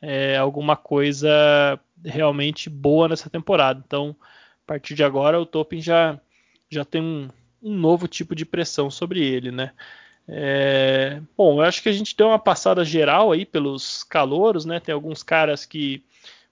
[0.00, 3.82] é, alguma coisa realmente boa nessa temporada.
[3.86, 4.16] Então,
[4.64, 6.20] a partir de agora, o Toppin já,
[6.70, 7.28] já tem um,
[7.62, 9.72] um novo tipo de pressão sobre ele, né?
[10.26, 14.80] É, bom, eu acho que a gente deu uma passada geral aí pelos calouros, né?
[14.80, 16.02] Tem alguns caras que,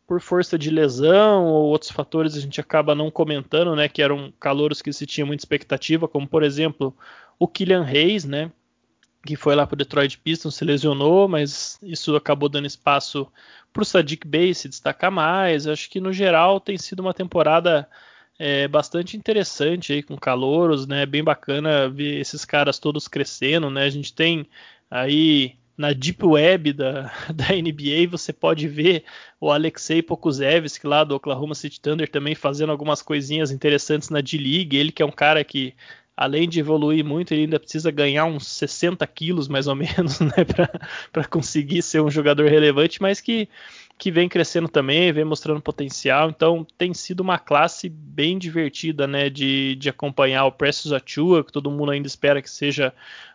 [0.07, 3.89] por força de lesão ou outros fatores, a gente acaba não comentando, né?
[3.89, 6.97] Que eram calouros que se tinha muita expectativa, como por exemplo
[7.39, 8.51] o Killian Hayes, né?
[9.25, 13.29] Que foi lá para o Detroit Pistons, se lesionou, mas isso acabou dando espaço
[13.73, 15.67] para o Sadiq Bey se destacar mais.
[15.67, 17.89] Eu acho que no geral tem sido uma temporada
[18.43, 21.05] é bastante interessante aí com calouros, né?
[21.05, 23.85] Bem bacana ver esses caras todos crescendo, né?
[23.85, 24.47] A gente tem
[24.91, 29.05] aí na deep web da, da NBA você pode ver
[29.39, 34.75] o Alexei Pokusevski lá do Oklahoma City Thunder também fazendo algumas coisinhas interessantes na D-League.
[34.75, 35.75] Ele que é um cara que
[36.17, 40.33] além de evoluir muito, ele ainda precisa ganhar uns 60 quilos mais ou menos, né,
[41.13, 43.51] para conseguir ser um jogador relevante, mas que
[44.01, 46.31] que vem crescendo também, vem mostrando potencial.
[46.31, 51.53] Então tem sido uma classe bem divertida, né, de, de acompanhar o Precious Achua, que
[51.53, 52.95] todo mundo ainda espera que seja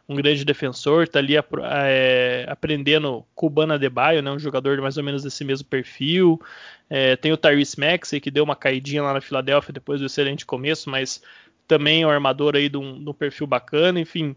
[0.09, 5.21] um grande defensor, está ali é, aprendendo Cubana Baio, né, um jogador mais ou menos
[5.21, 6.41] desse mesmo perfil.
[6.89, 10.47] É, tem o Tyrese Maxey, que deu uma caidinha lá na Filadélfia depois do excelente
[10.47, 11.21] começo, mas
[11.67, 13.99] também é um armador aí de um, de um perfil bacana.
[13.99, 14.35] Enfim,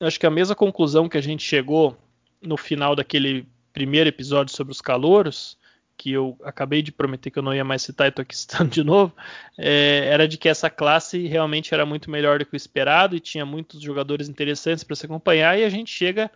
[0.00, 1.96] acho que a mesma conclusão que a gente chegou
[2.42, 3.46] no final daquele
[3.76, 5.58] primeiro episódio sobre os calouros,
[5.98, 8.70] que eu acabei de prometer que eu não ia mais citar e estou aqui citando
[8.70, 9.14] de novo,
[9.58, 13.20] é, era de que essa classe realmente era muito melhor do que o esperado e
[13.20, 16.30] tinha muitos jogadores interessantes para se acompanhar, e a gente chega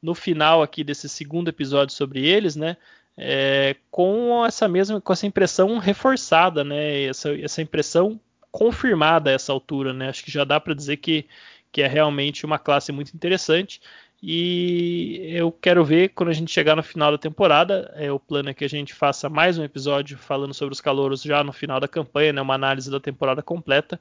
[0.00, 2.78] no final aqui desse segundo episódio sobre eles, né?
[3.14, 7.02] É, com essa mesma, com essa impressão reforçada, né?
[7.02, 8.18] Essa, essa impressão
[8.50, 10.08] confirmada a essa altura, né?
[10.08, 11.26] Acho que já dá para dizer que,
[11.70, 13.82] que é realmente uma classe muito interessante.
[14.22, 17.92] E eu quero ver quando a gente chegar no final da temporada.
[17.94, 21.22] É, o plano é que a gente faça mais um episódio falando sobre os calouros
[21.22, 24.00] já no final da campanha, né, uma análise da temporada completa.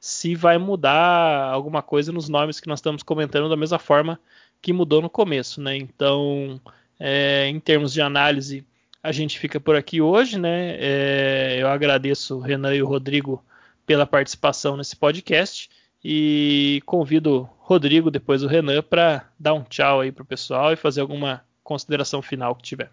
[0.00, 4.20] Se vai mudar alguma coisa nos nomes que nós estamos comentando da mesma forma
[4.62, 5.76] que mudou no começo, né?
[5.76, 6.60] Então,
[6.98, 8.64] é, em termos de análise,
[9.02, 10.76] a gente fica por aqui hoje, né?
[10.78, 13.44] É, eu agradeço o Renan e o Rodrigo
[13.84, 15.70] pela participação nesse podcast
[16.04, 20.76] e convido Rodrigo, depois o Renan, para dar um tchau aí para o pessoal e
[20.76, 22.92] fazer alguma consideração final que tiver.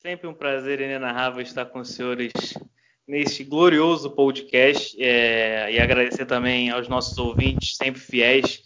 [0.00, 2.32] Sempre um prazer inenarrável estar com os senhores
[3.06, 8.62] neste glorioso podcast é, e agradecer também aos nossos ouvintes, sempre fiéis,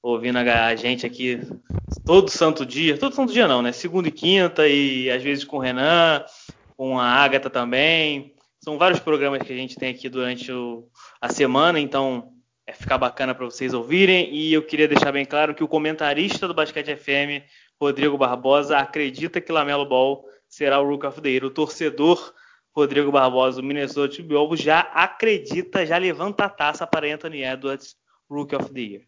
[0.00, 1.40] ouvindo a gente aqui
[2.06, 3.72] todo santo dia, todo santo dia não, né?
[3.72, 6.24] Segunda e quinta e às vezes com o Renan,
[6.76, 8.36] com a Agatha também.
[8.60, 10.86] São vários programas que a gente tem aqui durante o,
[11.20, 12.31] a semana, então
[12.66, 14.32] é ficar bacana para vocês ouvirem.
[14.34, 17.44] E eu queria deixar bem claro que o comentarista do Basquete FM,
[17.80, 21.44] Rodrigo Barbosa, acredita que Lamelo Ball será o Rook of the Year.
[21.44, 22.32] O torcedor
[22.74, 27.96] Rodrigo Barbosa, do Minnesota Timberwolves, já acredita, já levanta a taça para Anthony Edwards,
[28.30, 29.02] Rook of the Year.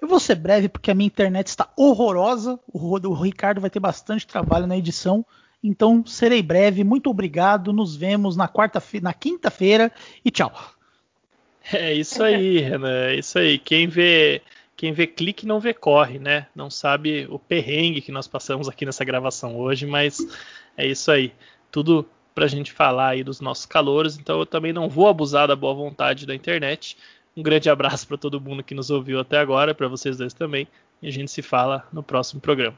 [0.00, 2.60] Eu vou ser breve porque a minha internet está horrorosa.
[2.66, 5.24] O Ricardo vai ter bastante trabalho na edição.
[5.64, 6.84] Então serei breve.
[6.84, 7.72] Muito obrigado.
[7.72, 9.90] Nos vemos na quarta na quinta-feira
[10.22, 10.52] e tchau.
[11.72, 13.06] É isso aí, Renan.
[13.06, 13.58] É isso aí.
[13.58, 14.42] Quem vê,
[14.76, 16.46] quem vê clique não vê corre, né?
[16.54, 20.18] Não sabe o perrengue que nós passamos aqui nessa gravação hoje, mas
[20.76, 21.32] é isso aí.
[21.72, 24.18] Tudo para a gente falar aí dos nossos calores.
[24.18, 26.98] Então eu também não vou abusar da boa vontade da internet.
[27.34, 30.68] Um grande abraço para todo mundo que nos ouviu até agora, para vocês dois também.
[31.00, 32.76] E a gente se fala no próximo programa.